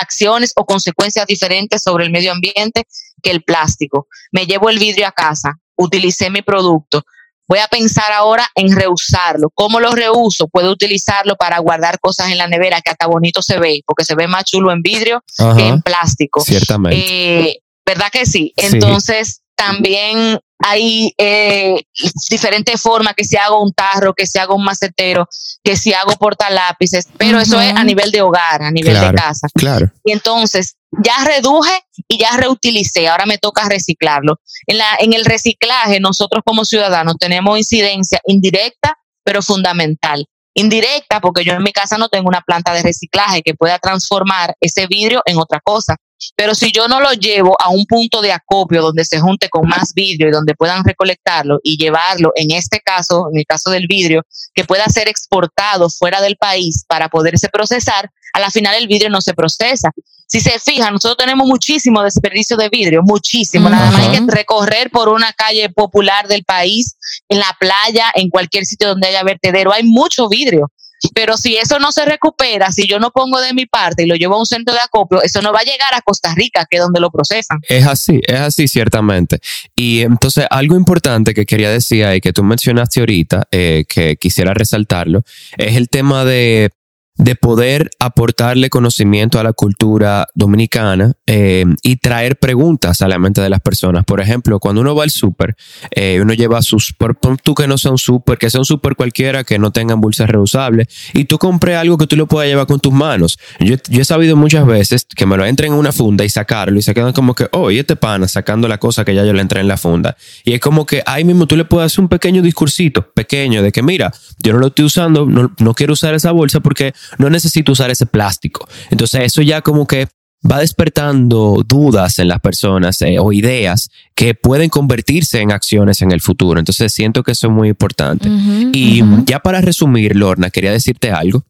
acciones 0.00 0.52
o 0.56 0.66
consecuencias 0.66 1.28
diferentes 1.28 1.80
sobre 1.80 2.04
el 2.04 2.10
medio 2.10 2.32
ambiente 2.32 2.86
que 3.22 3.30
el 3.30 3.44
plástico. 3.44 4.08
Me 4.32 4.46
llevo 4.46 4.68
el 4.68 4.80
vidrio 4.80 5.06
a 5.06 5.12
casa, 5.12 5.60
utilicé 5.76 6.28
mi 6.28 6.42
producto, 6.42 7.04
Voy 7.46 7.58
a 7.58 7.68
pensar 7.68 8.10
ahora 8.12 8.48
en 8.54 8.74
reusarlo. 8.74 9.50
¿Cómo 9.54 9.80
lo 9.80 9.92
reuso? 9.92 10.48
Puedo 10.48 10.70
utilizarlo 10.70 11.36
para 11.36 11.58
guardar 11.58 11.98
cosas 12.00 12.30
en 12.30 12.38
la 12.38 12.48
nevera 12.48 12.80
que 12.80 12.90
hasta 12.90 13.06
bonito 13.06 13.42
se 13.42 13.58
ve, 13.58 13.82
porque 13.86 14.04
se 14.04 14.14
ve 14.14 14.26
más 14.26 14.44
chulo 14.44 14.72
en 14.72 14.82
vidrio 14.82 15.22
que 15.56 15.66
en 15.66 15.82
plástico. 15.82 16.40
Ciertamente. 16.40 17.50
Eh, 17.50 17.58
¿Verdad 17.86 18.08
que 18.10 18.24
sí? 18.24 18.52
Entonces, 18.56 19.42
también 19.54 20.40
hay 20.66 21.14
eh, 21.18 21.82
diferentes 22.30 22.80
formas, 22.80 23.12
que 23.14 23.24
si 23.24 23.36
hago 23.36 23.62
un 23.62 23.72
tarro, 23.74 24.14
que 24.14 24.26
si 24.26 24.38
hago 24.38 24.54
un 24.54 24.64
macetero, 24.64 25.28
que 25.62 25.76
si 25.76 25.92
hago 25.92 26.12
portalápices, 26.12 27.06
pero 27.18 27.38
eso 27.38 27.60
es 27.60 27.76
a 27.76 27.84
nivel 27.84 28.10
de 28.10 28.22
hogar, 28.22 28.62
a 28.62 28.70
nivel 28.70 28.98
de 28.98 29.12
casa. 29.12 29.46
Claro. 29.54 29.90
Y 30.02 30.12
entonces 30.12 30.76
ya 31.04 31.22
reduje 31.22 31.70
y 32.08 32.16
ya 32.16 32.34
reutilicé, 32.38 33.08
ahora 33.08 33.26
me 33.26 33.36
toca 33.36 33.68
reciclarlo. 33.68 34.40
En, 34.66 34.78
la, 34.78 34.86
en 35.00 35.12
el 35.12 35.26
reciclaje, 35.26 36.00
nosotros 36.00 36.42
como 36.46 36.64
ciudadanos 36.64 37.16
tenemos 37.18 37.58
incidencia 37.58 38.20
indirecta, 38.26 38.96
pero 39.22 39.42
fundamental. 39.42 40.26
Indirecta, 40.54 41.20
porque 41.20 41.44
yo 41.44 41.52
en 41.52 41.62
mi 41.62 41.72
casa 41.72 41.98
no 41.98 42.08
tengo 42.08 42.28
una 42.28 42.40
planta 42.40 42.72
de 42.72 42.82
reciclaje 42.82 43.42
que 43.42 43.54
pueda 43.54 43.78
transformar 43.78 44.54
ese 44.60 44.86
vidrio 44.86 45.20
en 45.26 45.36
otra 45.36 45.60
cosa. 45.62 45.96
Pero 46.36 46.54
si 46.54 46.72
yo 46.72 46.88
no 46.88 47.00
lo 47.00 47.12
llevo 47.12 47.56
a 47.60 47.70
un 47.70 47.86
punto 47.86 48.20
de 48.20 48.32
acopio 48.32 48.82
donde 48.82 49.04
se 49.04 49.20
junte 49.20 49.48
con 49.48 49.68
más 49.68 49.92
vidrio 49.94 50.28
y 50.28 50.32
donde 50.32 50.54
puedan 50.54 50.84
recolectarlo 50.84 51.58
y 51.62 51.76
llevarlo, 51.76 52.32
en 52.36 52.50
este 52.50 52.80
caso, 52.80 53.28
en 53.32 53.38
el 53.38 53.46
caso 53.46 53.70
del 53.70 53.86
vidrio, 53.86 54.22
que 54.54 54.64
pueda 54.64 54.86
ser 54.86 55.08
exportado 55.08 55.88
fuera 55.90 56.20
del 56.20 56.36
país 56.36 56.84
para 56.88 57.08
poderse 57.08 57.48
procesar, 57.48 58.10
a 58.32 58.40
la 58.40 58.50
final 58.50 58.74
el 58.74 58.88
vidrio 58.88 59.10
no 59.10 59.20
se 59.20 59.32
procesa. 59.32 59.90
Si 60.26 60.40
se 60.40 60.58
fijan, 60.58 60.94
nosotros 60.94 61.18
tenemos 61.18 61.46
muchísimo 61.46 62.02
desperdicio 62.02 62.56
de 62.56 62.68
vidrio, 62.68 63.02
muchísimo. 63.04 63.68
Nada 63.68 63.90
más 63.90 64.00
hay 64.00 64.18
que 64.18 64.32
recorrer 64.32 64.90
por 64.90 65.08
una 65.08 65.32
calle 65.32 65.68
popular 65.68 66.26
del 66.26 66.44
país, 66.44 66.96
en 67.28 67.38
la 67.38 67.56
playa, 67.58 68.10
en 68.14 68.30
cualquier 68.30 68.64
sitio 68.64 68.88
donde 68.88 69.08
haya 69.08 69.22
vertedero, 69.22 69.72
hay 69.72 69.84
mucho 69.84 70.28
vidrio. 70.28 70.70
Pero 71.14 71.36
si 71.36 71.56
eso 71.56 71.78
no 71.78 71.92
se 71.92 72.04
recupera, 72.04 72.70
si 72.72 72.86
yo 72.86 72.98
no 72.98 73.10
pongo 73.10 73.40
de 73.40 73.52
mi 73.52 73.66
parte 73.66 74.04
y 74.04 74.06
lo 74.06 74.14
llevo 74.14 74.36
a 74.36 74.38
un 74.38 74.46
centro 74.46 74.74
de 74.74 74.80
acopio, 74.80 75.22
eso 75.22 75.42
no 75.42 75.52
va 75.52 75.60
a 75.60 75.64
llegar 75.64 75.94
a 75.94 76.02
Costa 76.02 76.34
Rica, 76.34 76.66
que 76.68 76.76
es 76.76 76.82
donde 76.82 77.00
lo 77.00 77.10
procesan. 77.10 77.58
Es 77.68 77.86
así, 77.86 78.20
es 78.26 78.40
así, 78.40 78.68
ciertamente. 78.68 79.40
Y 79.74 80.02
entonces, 80.02 80.46
algo 80.50 80.76
importante 80.76 81.34
que 81.34 81.46
quería 81.46 81.70
decir 81.70 82.06
y 82.14 82.20
que 82.20 82.32
tú 82.32 82.42
mencionaste 82.42 83.00
ahorita, 83.00 83.44
eh, 83.50 83.84
que 83.88 84.16
quisiera 84.16 84.54
resaltarlo, 84.54 85.22
es 85.56 85.76
el 85.76 85.88
tema 85.88 86.24
de 86.24 86.70
de 87.16 87.36
poder 87.36 87.90
aportarle 88.00 88.70
conocimiento 88.70 89.38
a 89.38 89.44
la 89.44 89.52
cultura 89.52 90.26
dominicana 90.34 91.12
eh, 91.26 91.64
y 91.82 91.96
traer 91.96 92.36
preguntas 92.36 93.02
a 93.02 93.08
la 93.08 93.20
mente 93.20 93.40
de 93.40 93.48
las 93.48 93.60
personas. 93.60 94.04
Por 94.04 94.20
ejemplo, 94.20 94.58
cuando 94.58 94.80
uno 94.80 94.96
va 94.96 95.04
al 95.04 95.10
súper, 95.10 95.56
eh, 95.92 96.18
uno 96.20 96.34
lleva 96.34 96.60
sus, 96.62 96.92
por, 96.92 97.16
tú 97.42 97.54
que 97.54 97.68
no 97.68 97.78
sea 97.78 97.92
un 97.92 97.98
súper, 97.98 98.36
que 98.36 98.50
sea 98.50 98.60
un 98.60 98.64
súper 98.64 98.96
cualquiera, 98.96 99.44
que 99.44 99.60
no 99.60 99.70
tengan 99.70 100.00
bolsas 100.00 100.28
reusables, 100.28 100.88
y 101.12 101.24
tú 101.26 101.38
compres 101.38 101.76
algo 101.76 101.98
que 101.98 102.08
tú 102.08 102.16
lo 102.16 102.26
puedas 102.26 102.48
llevar 102.48 102.66
con 102.66 102.80
tus 102.80 102.92
manos. 102.92 103.38
Yo, 103.60 103.76
yo, 103.88 104.02
he 104.02 104.04
sabido 104.04 104.36
muchas 104.36 104.66
veces 104.66 105.06
que 105.14 105.24
me 105.24 105.36
lo 105.36 105.46
entren 105.46 105.72
en 105.72 105.78
una 105.78 105.92
funda 105.92 106.24
y 106.24 106.28
sacarlo 106.28 106.78
y 106.78 106.82
se 106.82 106.94
quedan 106.94 107.12
como 107.12 107.34
que, 107.34 107.48
oh, 107.52 107.70
y 107.70 107.78
este 107.78 107.94
pana 107.94 108.26
sacando 108.26 108.66
la 108.66 108.78
cosa 108.78 109.04
que 109.04 109.14
ya 109.14 109.24
yo 109.24 109.32
le 109.32 109.40
entré 109.40 109.60
en 109.60 109.68
la 109.68 109.76
funda. 109.76 110.16
Y 110.44 110.54
es 110.54 110.60
como 110.60 110.84
que 110.84 111.02
ahí 111.06 111.24
mismo 111.24 111.46
tú 111.46 111.56
le 111.56 111.64
puedes 111.64 111.92
hacer 111.92 112.02
un 112.02 112.08
pequeño 112.08 112.42
discursito, 112.42 113.08
pequeño, 113.12 113.62
de 113.62 113.70
que 113.70 113.82
mira, 113.82 114.12
yo 114.42 114.52
no 114.52 114.58
lo 114.58 114.66
estoy 114.68 114.86
usando, 114.86 115.26
no, 115.26 115.52
no 115.58 115.74
quiero 115.74 115.92
usar 115.92 116.14
esa 116.14 116.32
bolsa 116.32 116.58
porque 116.58 116.92
no 117.18 117.30
necesito 117.30 117.72
usar 117.72 117.90
ese 117.90 118.06
plástico. 118.06 118.68
Entonces 118.90 119.22
eso 119.22 119.42
ya 119.42 119.60
como 119.62 119.86
que 119.86 120.08
va 120.50 120.58
despertando 120.58 121.64
dudas 121.66 122.18
en 122.18 122.28
las 122.28 122.40
personas 122.40 123.00
eh, 123.02 123.16
o 123.18 123.32
ideas 123.32 123.90
que 124.14 124.34
pueden 124.34 124.68
convertirse 124.68 125.40
en 125.40 125.52
acciones 125.52 126.02
en 126.02 126.12
el 126.12 126.20
futuro. 126.20 126.58
Entonces 126.58 126.92
siento 126.92 127.22
que 127.22 127.32
eso 127.32 127.46
es 127.46 127.52
muy 127.52 127.68
importante. 127.68 128.28
y 128.72 129.02
ya 129.24 129.40
para 129.40 129.60
resumir, 129.60 130.16
Lorna, 130.16 130.50
quería 130.50 130.72
decirte 130.72 131.10
algo. 131.10 131.44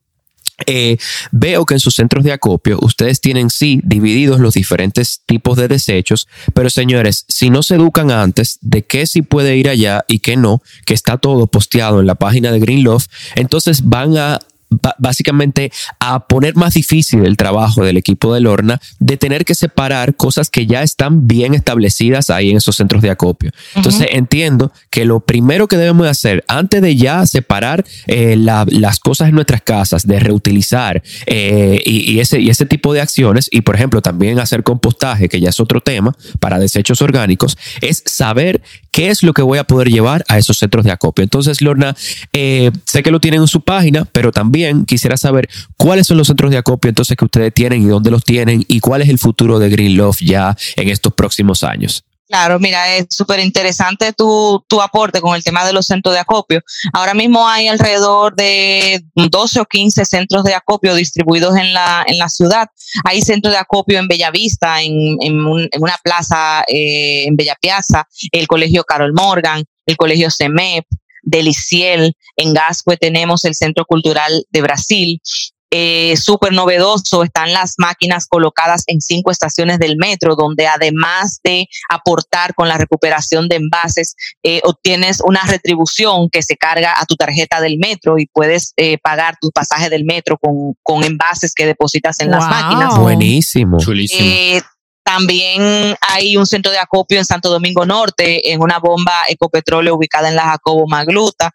Eh, 0.67 0.99
veo 1.33 1.67
que 1.67 1.75
en 1.75 1.81
sus 1.81 1.95
centros 1.95 2.23
de 2.23 2.31
acopio 2.31 2.79
ustedes 2.81 3.21
tienen 3.21 3.51
sí 3.51 3.81
divididos 3.83 4.39
los 4.39 4.55
diferentes 4.55 5.21
tipos 5.27 5.57
de 5.57 5.67
desechos, 5.67 6.29
pero 6.55 6.71
señores, 6.71 7.25
si 7.27 7.51
no 7.51 7.65
se 7.65 7.75
educan 7.75 8.13
antes 8.13 8.59
de 8.61 8.85
qué 8.85 9.05
sí 9.07 9.23
puede 9.23 9.57
ir 9.57 9.69
allá 9.69 10.05
y 10.07 10.21
qué 10.21 10.37
no, 10.37 10.63
que 10.87 10.95
está 10.95 11.19
todo 11.19 11.49
posteado 11.49 11.99
en 11.99 12.07
la 12.07 12.15
página 12.15 12.53
de 12.53 12.61
Green 12.61 12.85
Love, 12.85 13.07
entonces 13.35 13.83
van 13.85 14.17
a 14.17 14.39
básicamente 14.99 15.73
a 16.01 16.27
poner 16.27 16.57
más 16.57 16.75
difícil 16.75 17.25
el 17.25 17.37
trabajo 17.37 17.85
del 17.85 17.97
equipo 17.97 18.35
de 18.35 18.41
Lorna 18.41 18.81
de 18.99 19.17
tener 19.17 19.45
que 19.45 19.55
separar 19.55 20.17
cosas 20.17 20.51
que 20.51 20.67
ya 20.67 20.83
están 20.83 21.27
bien 21.27 21.55
establecidas 21.55 22.31
ahí 22.31 22.51
en 22.51 22.57
esos 22.57 22.77
centros 22.77 23.03
de 23.03 23.11
acopio. 23.11 23.51
Entonces 23.75 24.09
entiendo 24.11 24.73
que 24.91 25.05
lo 25.05 25.21
primero 25.21 25.69
que 25.69 25.77
debemos 25.77 26.07
hacer 26.07 26.45
antes 26.49 26.83
de 26.83 26.97
ya 26.97 27.27
separar 27.27 27.85
eh, 28.07 28.37
las 28.37 28.99
cosas 29.01 29.29
en 29.29 29.35
nuestras 29.35 29.63
casas, 29.63 30.07
de 30.07 30.21
reutilizar 30.21 31.03
eh, 31.27 31.81
y, 31.85 32.19
ese, 32.21 32.41
y 32.41 32.51
ese 32.51 32.67
tipo 32.67 32.93
de 32.93 33.01
acciones, 33.01 33.49
y 33.51 33.63
por 33.63 33.75
ejemplo 33.75 34.03
también 34.03 34.39
hacer 34.39 34.63
compostaje, 34.63 35.29
que 35.29 35.41
ya 35.41 35.51
es 35.51 35.61
otro 35.61 35.81
tema 35.81 36.15
para 36.41 36.59
desechos 36.59 37.03
orgánicos, 37.03 37.57
es 37.81 38.03
saber 38.07 38.63
qué 38.91 39.11
es 39.11 39.23
lo 39.23 39.33
que 39.33 39.43
voy 39.43 39.59
a 39.59 39.65
poder 39.65 39.89
llevar 39.89 40.25
a 40.29 40.39
esos 40.39 40.59
centros 40.59 40.85
de 40.85 40.93
acopio. 40.93 41.23
Entonces, 41.23 41.61
Lorna, 41.61 41.97
eh, 42.33 42.71
sé 42.85 43.03
que 43.03 43.11
lo 43.11 43.21
tienen 43.21 43.41
en 43.41 43.49
su 43.49 43.63
página, 43.63 44.05
pero 44.05 44.31
también 44.31 44.64
quisiera 44.87 45.17
saber 45.17 45.49
cuáles 45.77 46.07
son 46.07 46.17
los 46.17 46.27
centros 46.27 46.51
de 46.51 46.59
acopio 46.59 46.89
entonces 46.89 47.17
que 47.17 47.25
ustedes 47.25 47.53
tienen 47.53 47.83
y 47.83 47.87
dónde 47.87 48.11
los 48.11 48.25
tienen 48.25 48.65
y 48.69 48.81
cuál 48.81 49.03
es 49.03 49.09
el 49.09 49.19
futuro 49.19 49.59
de 49.59 49.69
Green 49.69 49.97
Love 49.97 50.19
ya 50.21 50.57
en 50.77 50.89
estos 50.89 51.13
próximos 51.15 51.63
años. 51.65 52.05
Claro, 52.27 52.59
mira, 52.59 52.97
es 52.97 53.07
súper 53.11 53.39
interesante 53.41 54.15
tu, 54.15 54.65
tu, 54.67 54.81
aporte 54.81 55.21
con 55.21 55.37
el 55.37 55.45
tema 55.45 55.65
de 55.67 55.75
los 55.75 55.85
centros 55.85 56.15
de 56.15 56.21
acopio. 56.21 56.63
Ahora 56.95 57.13
mismo 57.13 57.47
hay 57.47 57.69
alrededor 57.69 58.35
de 58.35 59.05
12 59.15 59.61
o 59.61 59.65
15 59.67 60.07
centros 60.07 60.43
de 60.43 60.55
acopio 60.55 60.95
distribuidos 60.95 61.55
en 61.57 61.75
la, 61.75 62.03
en 62.07 62.17
la 62.17 62.31
ciudad. 62.31 62.67
Hay 63.05 63.21
centros 63.21 63.53
de 63.53 63.59
acopio 63.59 63.99
en 63.99 64.09
Bellavista, 64.09 64.81
en, 64.81 65.19
en, 65.21 65.39
una 65.39 65.99
plaza 66.03 66.65
eh, 66.67 67.25
en 67.27 67.37
Bella 67.37 67.57
Piazza, 67.61 68.09
el 68.33 68.47
Colegio 68.47 68.85
Carol 68.85 69.13
Morgan, 69.13 69.63
el 69.85 69.97
Colegio 69.99 70.31
CEMEP, 70.31 70.87
Deliciel, 71.37 72.17
en 72.37 72.55
Gascue 72.55 72.97
tenemos 72.97 73.45
el 73.45 73.55
Centro 73.55 73.85
Cultural 73.85 74.45
de 74.51 74.63
Brasil, 74.63 75.21
eh, 75.77 76.17
súper 76.17 76.53
novedoso 76.53 77.25
están 77.25 77.53
las 77.53 77.75
máquinas 77.79 78.29
colocadas 78.29 78.85
en 78.87 79.01
cinco 79.01 79.33
estaciones 79.33 79.81
del 79.81 79.97
metro, 79.97 80.37
donde 80.37 80.69
además 80.69 81.41
de 81.43 81.67
aportar 81.89 82.55
con 82.55 82.69
la 82.69 82.79
recuperación 82.79 83.49
de 83.49 83.57
envases, 83.57 84.15
eh, 84.45 84.61
obtienes 84.63 85.21
una 85.21 85.43
retribución 85.43 86.31
que 86.31 86.43
se 86.43 86.57
carga 86.57 86.95
a 86.97 87.07
tu 87.07 87.17
tarjeta 87.17 87.61
del 87.61 87.79
metro 87.79 88.21
y 88.21 88.27
puedes 88.27 88.73
eh, 88.77 88.99
pagar 88.99 89.37
tu 89.41 89.51
pasaje 89.51 89.91
del 89.91 90.05
metro 90.05 90.39
con, 90.39 90.75
con 90.85 91.03
envases 91.03 91.53
que 91.53 91.67
depositas 91.67 92.21
en 92.21 92.31
las 92.31 92.49
máquinas. 92.49 92.97
Buenísimo. 92.97 93.79
Chulísimo. 93.79 94.63
También 95.05 95.95
hay 96.01 96.37
un 96.37 96.47
centro 96.47 96.73
de 96.73 96.79
acopio 96.79 97.19
en 97.19 97.27
Santo 97.27 97.51
Domingo 97.51 97.85
Norte, 97.85 98.51
en 98.51 98.63
una 98.63 98.79
bomba 98.79 99.13
ecopetróleo 99.29 99.95
ubicada 99.95 100.29
en 100.31 100.37
la 100.37 100.45
Jacobo 100.45 100.87
Magluta. 100.87 101.55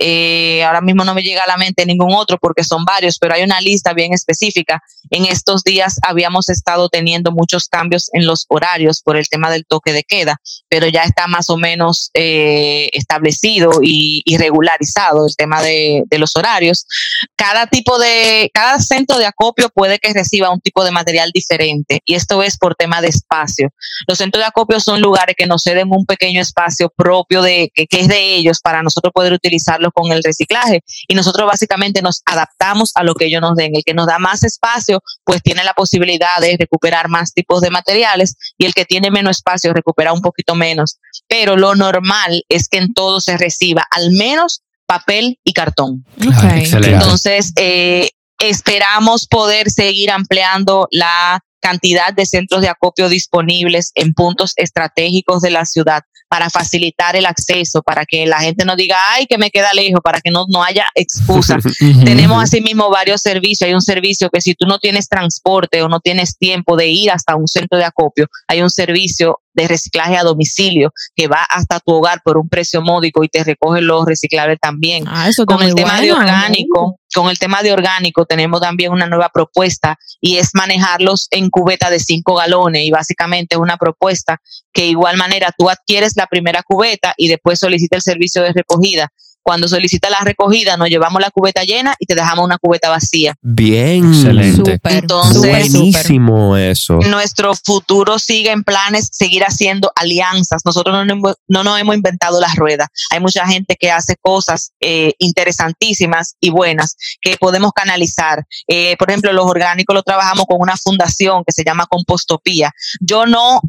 Eh, 0.00 0.62
ahora 0.64 0.80
mismo 0.80 1.04
no 1.04 1.14
me 1.14 1.22
llega 1.22 1.42
a 1.42 1.48
la 1.48 1.56
mente 1.56 1.84
ningún 1.84 2.14
otro 2.14 2.38
porque 2.38 2.62
son 2.62 2.84
varios, 2.84 3.18
pero 3.18 3.34
hay 3.34 3.42
una 3.42 3.60
lista 3.60 3.92
bien 3.92 4.12
específica. 4.14 4.82
En 5.10 5.24
estos 5.24 5.64
días 5.64 5.98
habíamos 6.02 6.48
estado 6.48 6.88
teniendo 6.88 7.32
muchos 7.32 7.68
cambios 7.68 8.08
en 8.12 8.26
los 8.26 8.46
horarios 8.48 9.02
por 9.02 9.16
el 9.16 9.28
tema 9.28 9.50
del 9.50 9.66
toque 9.66 9.92
de 9.92 10.04
queda, 10.04 10.40
pero 10.68 10.86
ya 10.86 11.02
está 11.02 11.26
más 11.26 11.50
o 11.50 11.56
menos 11.56 12.10
eh, 12.14 12.90
establecido 12.92 13.70
y, 13.82 14.22
regularizado 14.38 15.26
el 15.26 15.34
tema 15.34 15.60
de, 15.62 16.04
de, 16.06 16.18
los 16.18 16.36
horarios. 16.36 16.86
Cada 17.34 17.66
tipo 17.66 17.98
de, 17.98 18.52
cada 18.54 18.78
centro 18.78 19.18
de 19.18 19.26
acopio 19.26 19.68
puede 19.68 19.98
que 19.98 20.12
reciba 20.12 20.50
un 20.50 20.60
tipo 20.60 20.84
de 20.84 20.92
material 20.92 21.32
diferente 21.32 22.02
y 22.04 22.14
esto 22.14 22.40
es 22.44 22.56
por 22.56 22.76
tema 22.76 23.00
de 23.00 23.08
espacio. 23.08 23.70
Los 24.06 24.18
centros 24.18 24.42
de 24.42 24.46
acopio 24.46 24.78
son 24.78 25.00
lugares 25.00 25.34
que 25.36 25.46
nos 25.46 25.62
ceden 25.64 25.88
un 25.90 26.06
pequeño 26.06 26.40
espacio 26.40 26.88
propio 26.88 27.42
de 27.42 27.72
que, 27.74 27.88
que 27.88 28.00
es 28.00 28.08
de 28.08 28.36
ellos 28.36 28.60
para 28.60 28.82
nosotros 28.82 29.12
poder 29.12 29.32
utilizarlo 29.32 29.87
con 29.92 30.12
el 30.12 30.22
reciclaje. 30.22 30.82
Y 31.06 31.14
nosotros 31.14 31.46
básicamente 31.46 32.02
nos 32.02 32.22
adaptamos 32.24 32.92
a 32.94 33.02
lo 33.02 33.14
que 33.14 33.26
ellos 33.26 33.40
nos 33.40 33.56
den. 33.56 33.74
El 33.74 33.84
que 33.84 33.94
nos 33.94 34.06
da 34.06 34.18
más 34.18 34.44
espacio, 34.44 35.02
pues 35.24 35.42
tiene 35.42 35.64
la 35.64 35.74
posibilidad 35.74 36.38
de 36.40 36.56
recuperar 36.58 37.08
más 37.08 37.32
tipos 37.32 37.60
de 37.60 37.70
materiales 37.70 38.36
y 38.56 38.64
el 38.64 38.74
que 38.74 38.84
tiene 38.84 39.10
menos 39.10 39.38
espacio 39.38 39.72
recupera 39.72 40.12
un 40.12 40.22
poquito 40.22 40.54
menos. 40.54 40.98
Pero 41.28 41.56
lo 41.56 41.74
normal 41.74 42.44
es 42.48 42.68
que 42.68 42.78
en 42.78 42.94
todo 42.94 43.20
se 43.20 43.36
reciba 43.36 43.86
al 43.90 44.12
menos 44.12 44.62
papel 44.86 45.38
y 45.44 45.52
cartón. 45.52 46.04
Entonces, 46.18 47.52
eh, 47.56 48.10
esperamos 48.38 49.26
poder 49.26 49.70
seguir 49.70 50.10
ampliando 50.10 50.88
la 50.90 51.40
cantidad 51.60 52.14
de 52.14 52.24
centros 52.24 52.62
de 52.62 52.68
acopio 52.68 53.08
disponibles 53.08 53.92
en 53.94 54.14
puntos 54.14 54.52
estratégicos 54.56 55.42
de 55.42 55.50
la 55.50 55.64
ciudad 55.64 56.02
para 56.28 56.50
facilitar 56.50 57.16
el 57.16 57.26
acceso, 57.26 57.82
para 57.82 58.04
que 58.04 58.26
la 58.26 58.40
gente 58.40 58.64
no 58.64 58.76
diga, 58.76 58.96
ay, 59.10 59.26
que 59.26 59.38
me 59.38 59.50
queda 59.50 59.72
lejos, 59.72 60.00
para 60.02 60.20
que 60.20 60.30
no, 60.30 60.44
no 60.48 60.62
haya 60.62 60.86
excusa. 60.94 61.58
Tenemos 62.04 62.42
asimismo 62.42 62.90
varios 62.90 63.22
servicios. 63.22 63.66
Hay 63.66 63.74
un 63.74 63.80
servicio 63.80 64.30
que 64.30 64.40
si 64.40 64.54
tú 64.54 64.66
no 64.66 64.78
tienes 64.78 65.08
transporte 65.08 65.82
o 65.82 65.88
no 65.88 66.00
tienes 66.00 66.36
tiempo 66.36 66.76
de 66.76 66.88
ir 66.88 67.10
hasta 67.10 67.36
un 67.36 67.48
centro 67.48 67.78
de 67.78 67.84
acopio, 67.84 68.26
hay 68.46 68.62
un 68.62 68.70
servicio 68.70 69.40
de 69.58 69.68
reciclaje 69.68 70.16
a 70.16 70.22
domicilio 70.22 70.92
que 71.16 71.26
va 71.26 71.42
hasta 71.42 71.80
tu 71.80 71.92
hogar 71.92 72.22
por 72.22 72.38
un 72.38 72.48
precio 72.48 72.80
módico 72.80 73.24
y 73.24 73.28
te 73.28 73.42
recoge 73.42 73.80
los 73.80 74.06
reciclables 74.06 74.58
también. 74.60 75.04
Ah, 75.08 75.28
eso 75.28 75.44
con 75.44 75.62
el 75.62 75.74
tema 75.74 76.00
de 76.00 76.12
orgánico, 76.12 77.00
con 77.12 77.28
el 77.28 77.38
tema 77.38 77.62
de 77.62 77.72
orgánico 77.72 78.24
tenemos 78.24 78.60
también 78.60 78.92
una 78.92 79.06
nueva 79.06 79.30
propuesta 79.30 79.98
y 80.20 80.36
es 80.36 80.50
manejarlos 80.54 81.26
en 81.30 81.50
cubeta 81.50 81.90
de 81.90 81.98
5 81.98 82.36
galones 82.36 82.84
y 82.84 82.90
básicamente 82.90 83.56
una 83.56 83.76
propuesta 83.76 84.40
que 84.72 84.86
igual 84.86 85.16
manera 85.16 85.52
tú 85.56 85.68
adquieres 85.68 86.16
la 86.16 86.26
primera 86.26 86.62
cubeta 86.62 87.14
y 87.16 87.28
después 87.28 87.58
solicita 87.58 87.96
el 87.96 88.02
servicio 88.02 88.42
de 88.42 88.52
recogida 88.52 89.12
cuando 89.42 89.68
solicita 89.68 90.10
la 90.10 90.20
recogida, 90.20 90.76
nos 90.76 90.88
llevamos 90.88 91.20
la 91.20 91.30
cubeta 91.30 91.62
llena 91.62 91.94
y 91.98 92.06
te 92.06 92.14
dejamos 92.14 92.44
una 92.44 92.58
cubeta 92.58 92.90
vacía. 92.90 93.34
Bien, 93.40 94.12
excelente. 94.12 94.78
Entonces, 94.84 95.40
buenísimo 95.72 96.56
eso. 96.56 96.98
Nuestro 97.08 97.54
futuro 97.54 98.18
sigue 98.18 98.50
en 98.50 98.64
planes 98.64 99.08
seguir 99.12 99.44
haciendo 99.44 99.90
alianzas. 99.96 100.62
Nosotros 100.64 101.06
no, 101.06 101.34
no 101.48 101.64
nos 101.64 101.80
hemos 101.80 101.96
inventado 101.96 102.40
las 102.40 102.56
ruedas. 102.56 102.88
Hay 103.10 103.20
mucha 103.20 103.46
gente 103.46 103.76
que 103.78 103.90
hace 103.90 104.16
cosas 104.20 104.72
eh, 104.80 105.12
interesantísimas 105.18 106.36
y 106.40 106.50
buenas 106.50 106.96
que 107.20 107.36
podemos 107.36 107.72
canalizar. 107.72 108.44
Eh, 108.66 108.96
por 108.98 109.10
ejemplo, 109.10 109.32
los 109.32 109.46
orgánicos 109.46 109.94
lo 109.94 110.02
trabajamos 110.02 110.46
con 110.46 110.60
una 110.60 110.76
fundación 110.76 111.42
que 111.46 111.52
se 111.52 111.64
llama 111.64 111.86
Compostopía. 111.86 112.72
Yo 113.00 113.26
no 113.26 113.60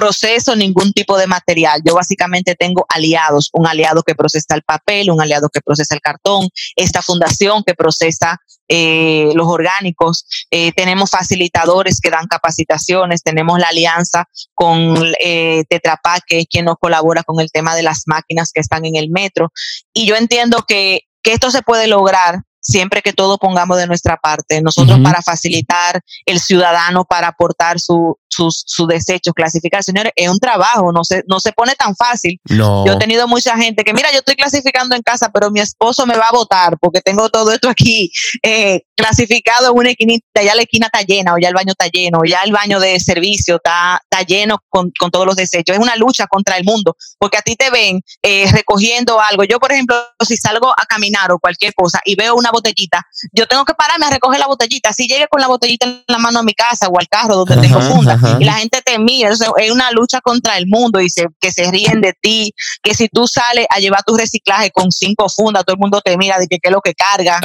proceso 0.00 0.56
ningún 0.56 0.92
tipo 0.94 1.18
de 1.18 1.26
material. 1.26 1.82
Yo 1.84 1.94
básicamente 1.94 2.54
tengo 2.54 2.86
aliados, 2.88 3.50
un 3.52 3.66
aliado 3.66 4.02
que 4.02 4.14
procesa 4.14 4.54
el 4.54 4.62
papel, 4.62 5.10
un 5.10 5.20
aliado 5.20 5.50
que 5.50 5.60
procesa 5.60 5.94
el 5.94 6.00
cartón, 6.00 6.48
esta 6.74 7.02
fundación 7.02 7.62
que 7.64 7.74
procesa 7.74 8.38
eh, 8.66 9.30
los 9.34 9.46
orgánicos, 9.46 10.24
eh, 10.50 10.72
tenemos 10.72 11.10
facilitadores 11.10 12.00
que 12.00 12.08
dan 12.08 12.26
capacitaciones, 12.28 13.22
tenemos 13.22 13.58
la 13.58 13.68
alianza 13.68 14.24
con 14.54 14.96
eh, 15.22 15.64
Tetrapac, 15.68 16.22
que 16.26 16.40
es 16.40 16.46
quien 16.48 16.64
nos 16.64 16.76
colabora 16.80 17.22
con 17.22 17.40
el 17.40 17.50
tema 17.50 17.74
de 17.74 17.82
las 17.82 18.04
máquinas 18.06 18.52
que 18.52 18.60
están 18.60 18.86
en 18.86 18.96
el 18.96 19.10
metro. 19.10 19.52
Y 19.92 20.06
yo 20.06 20.16
entiendo 20.16 20.64
que, 20.66 21.02
que 21.22 21.34
esto 21.34 21.50
se 21.50 21.60
puede 21.62 21.88
lograr 21.88 22.42
siempre 22.60 23.02
que 23.02 23.12
todo 23.12 23.38
pongamos 23.38 23.76
de 23.76 23.86
nuestra 23.86 24.16
parte. 24.16 24.62
Nosotros 24.62 25.00
para 25.00 25.20
facilitar 25.20 26.00
el 26.24 26.40
ciudadano 26.40 27.04
para 27.04 27.28
aportar 27.28 27.80
su, 27.80 28.19
sus, 28.30 28.62
sus 28.66 28.86
desechos, 28.88 29.34
clasificar, 29.34 29.82
señores, 29.82 30.12
es 30.16 30.28
un 30.28 30.38
trabajo, 30.38 30.92
no 30.92 31.04
se, 31.04 31.22
no 31.26 31.40
se 31.40 31.52
pone 31.52 31.74
tan 31.74 31.94
fácil. 31.94 32.40
No. 32.48 32.86
Yo 32.86 32.94
he 32.94 32.98
tenido 32.98 33.26
mucha 33.28 33.56
gente 33.56 33.84
que, 33.84 33.92
mira, 33.92 34.10
yo 34.12 34.18
estoy 34.18 34.36
clasificando 34.36 34.96
en 34.96 35.02
casa, 35.02 35.30
pero 35.32 35.50
mi 35.50 35.60
esposo 35.60 36.06
me 36.06 36.16
va 36.16 36.28
a 36.28 36.32
votar 36.32 36.78
porque 36.80 37.00
tengo 37.00 37.28
todo 37.28 37.52
esto 37.52 37.68
aquí 37.68 38.10
eh, 38.42 38.82
clasificado 38.94 39.70
en 39.70 39.78
una 39.78 39.90
esquinita, 39.90 40.42
ya 40.42 40.54
la 40.54 40.62
esquina 40.62 40.86
está 40.86 41.02
llena, 41.02 41.34
o 41.34 41.38
ya 41.38 41.48
el 41.48 41.54
baño 41.54 41.72
está 41.72 41.86
lleno, 41.88 42.18
o 42.20 42.24
ya 42.24 42.42
el 42.42 42.52
baño 42.52 42.80
de 42.80 43.00
servicio 43.00 43.56
está, 43.56 44.00
está 44.02 44.24
lleno 44.24 44.58
con, 44.68 44.92
con 44.98 45.10
todos 45.10 45.26
los 45.26 45.36
desechos. 45.36 45.76
Es 45.76 45.82
una 45.82 45.96
lucha 45.96 46.26
contra 46.26 46.56
el 46.56 46.64
mundo, 46.64 46.96
porque 47.18 47.38
a 47.38 47.42
ti 47.42 47.56
te 47.56 47.70
ven 47.70 48.00
eh, 48.22 48.50
recogiendo 48.52 49.20
algo. 49.20 49.44
Yo, 49.44 49.58
por 49.58 49.72
ejemplo, 49.72 49.96
si 50.26 50.36
salgo 50.36 50.70
a 50.70 50.86
caminar 50.86 51.32
o 51.32 51.38
cualquier 51.38 51.74
cosa 51.74 52.00
y 52.04 52.14
veo 52.14 52.34
una 52.34 52.50
botellita, 52.50 53.04
yo 53.32 53.46
tengo 53.46 53.64
que 53.64 53.74
pararme 53.74 54.06
a 54.06 54.10
recoger 54.10 54.38
la 54.38 54.46
botellita. 54.46 54.92
Si 54.92 55.06
llegue 55.06 55.26
con 55.28 55.40
la 55.40 55.48
botellita 55.48 55.86
en 55.86 56.04
la 56.06 56.18
mano 56.18 56.40
a 56.40 56.42
mi 56.42 56.54
casa 56.54 56.88
o 56.88 56.98
al 56.98 57.08
carro 57.08 57.36
donde 57.36 57.56
tengo 57.56 57.80
funda, 57.80 58.18
y 58.38 58.44
la 58.44 58.54
gente 58.54 58.82
te 58.82 58.98
mira. 58.98 59.30
es 59.30 59.70
una 59.70 59.90
lucha 59.92 60.20
contra 60.20 60.56
el 60.56 60.66
mundo 60.66 61.00
y 61.00 61.08
se, 61.10 61.26
que 61.40 61.52
se 61.52 61.70
ríen 61.70 62.00
de 62.00 62.14
ti, 62.20 62.52
que 62.82 62.94
si 62.94 63.08
tú 63.08 63.26
sales 63.26 63.66
a 63.70 63.78
llevar 63.78 64.02
tu 64.04 64.16
reciclaje 64.16 64.70
con 64.70 64.90
cinco 64.90 65.28
fundas, 65.28 65.64
todo 65.64 65.74
el 65.74 65.80
mundo 65.80 66.00
te 66.00 66.16
mira 66.16 66.38
de 66.38 66.46
que 66.46 66.58
qué 66.58 66.68
es 66.68 66.72
lo 66.72 66.80
que 66.80 66.94
carga. 66.94 67.40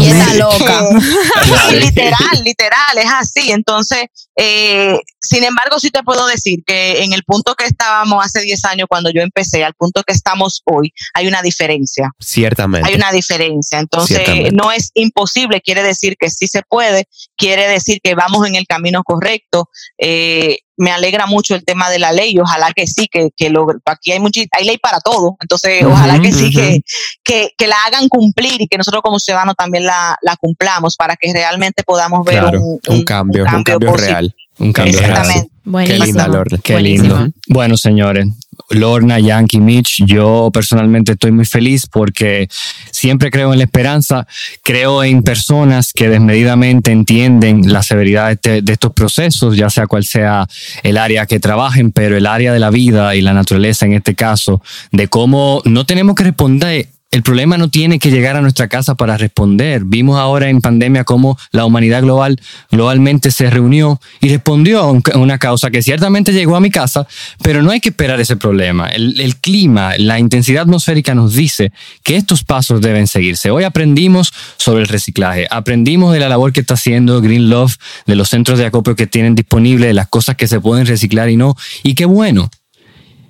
y 0.00 0.06
está 0.06 0.34
loca. 0.34 0.82
literal, 1.72 2.44
literal, 2.44 2.98
es 2.98 3.10
así. 3.10 3.50
Entonces, 3.50 4.06
eh, 4.42 4.98
sin 5.20 5.44
embargo, 5.44 5.78
sí 5.78 5.90
te 5.90 6.02
puedo 6.02 6.26
decir 6.26 6.60
que 6.66 7.02
en 7.02 7.12
el 7.12 7.24
punto 7.24 7.54
que 7.54 7.66
estábamos 7.66 8.24
hace 8.24 8.40
10 8.40 8.64
años 8.64 8.86
cuando 8.88 9.10
yo 9.10 9.20
empecé, 9.20 9.62
al 9.64 9.74
punto 9.74 10.02
que 10.02 10.14
estamos 10.14 10.62
hoy, 10.64 10.94
hay 11.12 11.26
una 11.26 11.42
diferencia. 11.42 12.10
Ciertamente. 12.18 12.88
Hay 12.88 12.94
una 12.94 13.12
diferencia. 13.12 13.78
Entonces, 13.78 14.50
no 14.54 14.72
es 14.72 14.92
imposible, 14.94 15.60
quiere 15.60 15.82
decir 15.82 16.16
que 16.18 16.30
sí 16.30 16.46
se 16.48 16.62
puede, 16.62 17.04
quiere 17.36 17.68
decir 17.68 18.00
que 18.02 18.14
vamos 18.14 18.48
en 18.48 18.54
el 18.54 18.66
camino 18.66 19.02
correcto. 19.04 19.68
Eh, 19.98 20.60
me 20.80 20.90
alegra 20.90 21.26
mucho 21.26 21.54
el 21.54 21.62
tema 21.62 21.90
de 21.90 21.98
la 21.98 22.10
ley. 22.10 22.38
Ojalá 22.38 22.72
que 22.72 22.86
sí, 22.86 23.06
que, 23.06 23.28
que 23.36 23.50
lo, 23.50 23.66
aquí 23.84 24.12
hay, 24.12 24.18
mucha, 24.18 24.40
hay 24.58 24.64
ley 24.64 24.78
para 24.78 24.98
todo. 25.00 25.36
Entonces, 25.40 25.84
ojalá 25.84 26.18
que 26.18 26.32
sí, 26.32 26.50
que, 26.50 26.80
que, 27.22 27.50
que, 27.56 27.66
la 27.66 27.76
hagan 27.86 28.08
cumplir 28.08 28.62
y 28.62 28.66
que 28.66 28.78
nosotros 28.78 29.02
como 29.02 29.18
ciudadanos 29.18 29.56
también 29.56 29.84
la, 29.84 30.16
la 30.22 30.36
cumplamos 30.36 30.96
para 30.96 31.16
que 31.16 31.30
realmente 31.34 31.82
podamos 31.82 32.24
ver 32.24 32.42
un, 32.56 32.80
un, 32.88 33.04
cambio, 33.04 33.44
un 33.44 33.62
cambio, 33.62 33.92
real. 33.92 34.34
Un 34.58 34.72
cambio 34.72 35.00
real. 35.00 35.50
Qué 35.86 35.98
linda, 35.98 36.28
Lorna. 36.28 36.58
Qué 36.62 36.80
lindo. 36.80 37.28
Bueno, 37.48 37.76
señores, 37.76 38.26
Lorna, 38.70 39.18
Yankee, 39.18 39.58
Mitch, 39.58 40.04
yo 40.06 40.50
personalmente 40.52 41.12
estoy 41.12 41.32
muy 41.32 41.44
feliz 41.44 41.86
porque 41.86 42.48
siempre 42.90 43.30
creo 43.30 43.52
en 43.52 43.58
la 43.58 43.64
esperanza, 43.64 44.26
creo 44.62 45.02
en 45.02 45.22
personas 45.22 45.92
que 45.92 46.08
desmedidamente 46.08 46.92
entienden 46.92 47.72
la 47.72 47.82
severidad 47.82 48.38
de, 48.42 48.62
de, 48.62 48.72
estos 48.72 48.92
procesos, 48.92 49.56
ya 49.56 49.70
sea 49.70 49.86
cual 49.86 50.04
sea 50.04 50.46
el 50.82 50.98
área 50.98 51.26
que 51.26 51.40
trabajen, 51.40 51.90
pero 51.90 52.16
el 52.16 52.26
área 52.26 52.52
de 52.52 52.60
la 52.60 52.70
vida 52.70 53.14
y 53.14 53.22
la 53.22 53.32
naturaleza 53.32 53.86
en 53.86 53.94
este 53.94 54.14
caso, 54.14 54.62
de 54.92 55.08
cómo 55.08 55.62
no 55.64 55.84
tenemos 55.86 56.14
que 56.14 56.24
responder 56.24 56.88
el 57.10 57.24
problema 57.24 57.58
no 57.58 57.68
tiene 57.68 57.98
que 57.98 58.10
llegar 58.10 58.36
a 58.36 58.40
nuestra 58.40 58.68
casa 58.68 58.94
para 58.94 59.16
responder. 59.16 59.82
Vimos 59.84 60.18
ahora 60.18 60.48
en 60.48 60.60
pandemia 60.60 61.02
cómo 61.02 61.36
la 61.50 61.64
humanidad 61.64 62.02
global 62.02 62.40
globalmente 62.70 63.32
se 63.32 63.50
reunió 63.50 64.00
y 64.20 64.28
respondió 64.28 64.80
a 64.80 65.18
una 65.18 65.38
causa 65.38 65.70
que 65.70 65.82
ciertamente 65.82 66.32
llegó 66.32 66.54
a 66.54 66.60
mi 66.60 66.70
casa, 66.70 67.08
pero 67.42 67.62
no 67.62 67.72
hay 67.72 67.80
que 67.80 67.88
esperar 67.88 68.20
ese 68.20 68.36
problema. 68.36 68.88
El, 68.88 69.36
clima, 69.40 69.94
la 69.98 70.20
intensidad 70.20 70.62
atmosférica 70.62 71.14
nos 71.14 71.34
dice 71.34 71.72
que 72.04 72.14
estos 72.14 72.44
pasos 72.44 72.80
deben 72.80 73.08
seguirse. 73.08 73.50
Hoy 73.50 73.64
aprendimos 73.64 74.32
sobre 74.56 74.82
el 74.82 74.88
reciclaje, 74.88 75.48
aprendimos 75.50 76.12
de 76.12 76.20
la 76.20 76.28
labor 76.28 76.52
que 76.52 76.60
está 76.60 76.74
haciendo 76.74 77.20
Green 77.20 77.50
Love, 77.50 77.76
de 78.06 78.14
los 78.14 78.28
centros 78.28 78.56
de 78.58 78.66
acopio 78.66 78.94
que 78.94 79.08
tienen 79.08 79.34
disponibles, 79.34 79.88
de 79.88 79.94
las 79.94 80.08
cosas 80.08 80.36
que 80.36 80.46
se 80.46 80.60
pueden 80.60 80.86
reciclar 80.86 81.28
y 81.28 81.36
no. 81.36 81.56
Y 81.82 81.94
qué 81.94 82.04
bueno, 82.04 82.50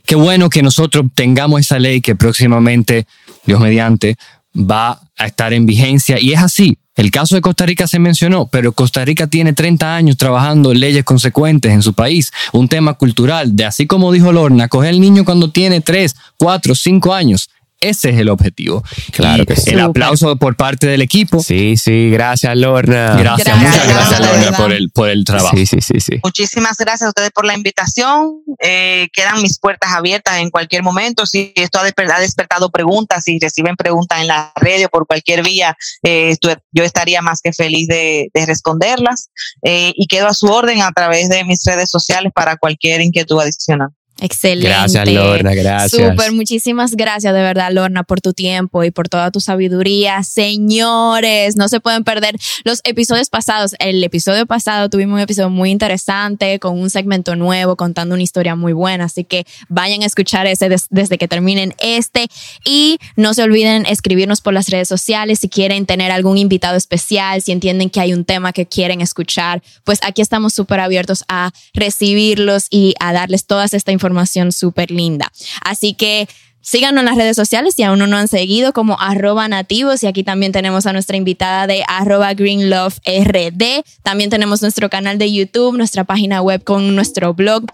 qué 0.05 0.17
bueno 0.17 0.51
que 0.51 0.63
nosotros 0.63 1.07
tengamos 1.15 1.61
esa 1.61 1.79
ley 1.79 2.03
que 2.03 2.15
próximamente 2.15 3.07
Dios 3.45 3.61
mediante, 3.61 4.17
va 4.55 5.01
a 5.17 5.27
estar 5.27 5.53
en 5.53 5.67
vigencia. 5.67 6.19
Y 6.21 6.33
es 6.33 6.41
así. 6.41 6.77
El 6.97 7.11
caso 7.11 7.35
de 7.35 7.41
Costa 7.41 7.65
Rica 7.65 7.87
se 7.87 7.99
mencionó, 7.99 8.47
pero 8.47 8.73
Costa 8.73 9.05
Rica 9.05 9.27
tiene 9.27 9.53
30 9.53 9.95
años 9.95 10.17
trabajando 10.17 10.75
leyes 10.75 11.05
consecuentes 11.05 11.73
en 11.73 11.83
su 11.83 11.95
país, 11.95 12.31
un 12.53 12.69
tema 12.69 12.95
cultural, 12.95 13.57
de 13.57 13.65
así 13.65 13.87
como 13.87 14.13
dijo 14.13 14.33
Lorna, 14.33 14.69
coger 14.69 14.91
al 14.91 15.01
niño 15.01 15.25
cuando 15.25 15.51
tiene 15.51 15.81
3, 15.81 16.15
4, 16.37 16.75
5 16.75 17.15
años 17.15 17.49
ese 17.81 18.11
es 18.11 18.19
el 18.19 18.29
objetivo. 18.29 18.83
Claro 19.13 19.47
que 19.47 19.57
sí. 19.57 19.71
El 19.71 19.81
aplauso 19.81 20.37
por 20.37 20.57
parte 20.57 20.87
del 20.87 21.03
equipo. 21.03 21.43
Sí, 21.43 21.77
sí, 21.77 22.11
gracias 22.11 22.57
Lorna. 22.57 23.17
Gracias, 23.17 23.47
gracias 23.47 23.59
muchas 23.59 23.89
gracias 23.89 24.21
Lorna 24.21 24.57
por 24.57 24.73
el, 24.73 24.91
por 24.91 25.09
el 25.09 25.25
trabajo. 25.25 25.57
Sí, 25.57 25.67
sí, 25.67 25.81
sí, 25.81 26.01
sí. 26.01 26.21
Muchísimas 26.23 26.77
gracias 26.77 27.03
a 27.03 27.09
ustedes 27.09 27.31
por 27.31 27.45
la 27.45 27.55
invitación. 27.55 28.43
Eh, 28.63 29.09
quedan 29.13 29.41
mis 29.43 29.59
puertas 29.59 29.93
abiertas 29.93 30.39
en 30.39 30.51
cualquier 30.51 30.83
momento. 30.83 31.27
Si 31.27 31.53
esto 31.57 31.79
ha 31.79 32.21
despertado 32.21 32.71
preguntas, 32.71 33.25
si 33.25 33.39
reciben 33.39 33.77
preguntas 33.77 34.21
en 34.21 34.29
la 34.29 34.53
red 34.57 34.85
o 34.85 34.89
por 34.89 35.07
cualquier 35.07 35.43
vía, 35.43 35.77
eh, 36.03 36.37
yo 36.73 36.85
estaría 36.85 37.23
más 37.23 37.41
que 37.41 37.53
feliz 37.53 37.89
de, 37.89 38.29
de 38.35 38.47
responderlas. 38.47 39.31
Eh, 39.63 39.93
y 39.97 40.07
quedo 40.07 40.29
a 40.29 40.35
su 40.35 40.47
orden 40.47 40.83
a 40.83 40.93
través 40.93 41.29
de 41.29 41.45
mis 41.45 41.65
redes 41.65 41.91
sociales 41.91 42.33
para 42.35 42.57
cualquier 42.57 43.01
inquietud 43.01 43.41
adicional. 43.41 43.91
Excelente. 44.21 44.69
Gracias, 44.69 45.09
Lorna, 45.09 45.55
gracias. 45.55 45.91
Súper, 45.93 46.33
muchísimas 46.33 46.95
gracias 46.95 47.33
de 47.33 47.41
verdad, 47.41 47.71
Lorna, 47.73 48.03
por 48.03 48.21
tu 48.21 48.35
tiempo 48.35 48.85
y 48.85 48.91
por 48.91 49.09
toda 49.09 49.31
tu 49.31 49.41
sabiduría. 49.41 50.23
Señores, 50.23 51.57
no 51.57 51.69
se 51.69 51.81
pueden 51.81 52.05
perder 52.05 52.37
los 52.65 52.81
episodios 52.85 53.31
pasados. 53.31 53.75
El 53.79 54.05
episodio 54.05 54.45
pasado 54.45 54.91
tuvimos 54.91 55.15
un 55.15 55.21
episodio 55.21 55.49
muy 55.49 55.71
interesante 55.71 56.59
con 56.59 56.79
un 56.79 56.91
segmento 56.91 57.35
nuevo 57.35 57.77
contando 57.77 58.15
una 58.15 58.23
historia 58.23 58.57
muy 58.57 58.75
buena, 58.75 59.05
así 59.05 59.25
que 59.25 59.47
vayan 59.69 60.03
a 60.03 60.07
escuchar 60.07 60.47
ese 60.47 60.69
des 60.69 60.87
desde 60.91 61.17
que 61.17 61.27
terminen 61.27 61.75
este 61.79 62.27
y 62.67 62.99
no 63.17 63.33
se 63.33 63.43
olviden 63.43 63.87
escribirnos 63.87 64.43
por 64.43 64.53
las 64.53 64.69
redes 64.69 64.89
sociales 64.89 65.39
si 65.39 65.49
quieren 65.49 65.87
tener 65.87 66.11
algún 66.11 66.37
invitado 66.37 66.77
especial, 66.77 67.41
si 67.41 67.53
entienden 67.53 67.89
que 67.89 68.01
hay 68.01 68.13
un 68.13 68.27
tema 68.27 68.53
que 68.53 68.67
quieren 68.67 69.01
escuchar, 69.01 69.63
pues 69.85 70.01
aquí 70.03 70.21
estamos 70.21 70.53
súper 70.53 70.81
abiertos 70.81 71.25
a 71.29 71.53
recibirlos 71.73 72.67
y 72.69 72.95
a 73.01 73.15
darles 73.15 73.47
toda 73.47 73.65
esta 73.65 73.93
información 73.93 74.10
información 74.11 74.53
súper 74.53 74.91
linda. 74.91 75.31
Así 75.63 75.95
que 75.95 76.29
síganos 76.61 77.01
en 77.01 77.07
las 77.07 77.17
redes 77.17 77.37
sociales 77.37 77.75
si 77.75 77.83
aún 77.83 77.99
no 77.99 78.07
nos 78.07 78.21
han 78.21 78.29
seguido 78.29 78.73
como 78.73 79.01
arroba 79.01 79.49
nativos 79.49 80.03
y 80.03 80.07
aquí 80.07 80.23
también 80.25 80.53
tenemos 80.53 80.87
a 80.87 80.93
nuestra 80.93 81.17
invitada 81.17 81.67
de 81.67 81.83
arroba 81.89 82.35
greenloverd. 82.35 83.85
También 84.03 84.31
tenemos 84.31 84.63
nuestro 84.63 84.91
canal 84.91 85.19
de 85.19 85.33
YouTube, 85.33 85.77
nuestra 85.77 86.05
página 86.05 86.43
web 86.43 86.63
con 86.65 86.95
nuestro 86.95 87.35
blog 87.35 87.65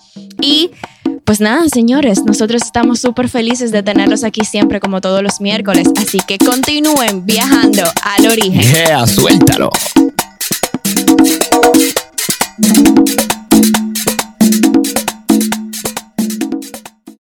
y... 0.40 0.70
Pues 1.24 1.40
nada, 1.40 1.68
señores, 1.68 2.22
nosotros 2.24 2.62
estamos 2.62 3.00
súper 3.00 3.28
felices 3.28 3.72
de 3.72 3.82
tenerlos 3.82 4.22
aquí 4.22 4.44
siempre 4.44 4.78
como 4.78 5.00
todos 5.00 5.24
los 5.24 5.40
miércoles, 5.40 5.88
así 5.96 6.18
que 6.24 6.38
continúen 6.38 7.26
viajando 7.26 7.82
al 8.04 8.26
origen. 8.28 8.62
Suéltalo. 9.08 9.70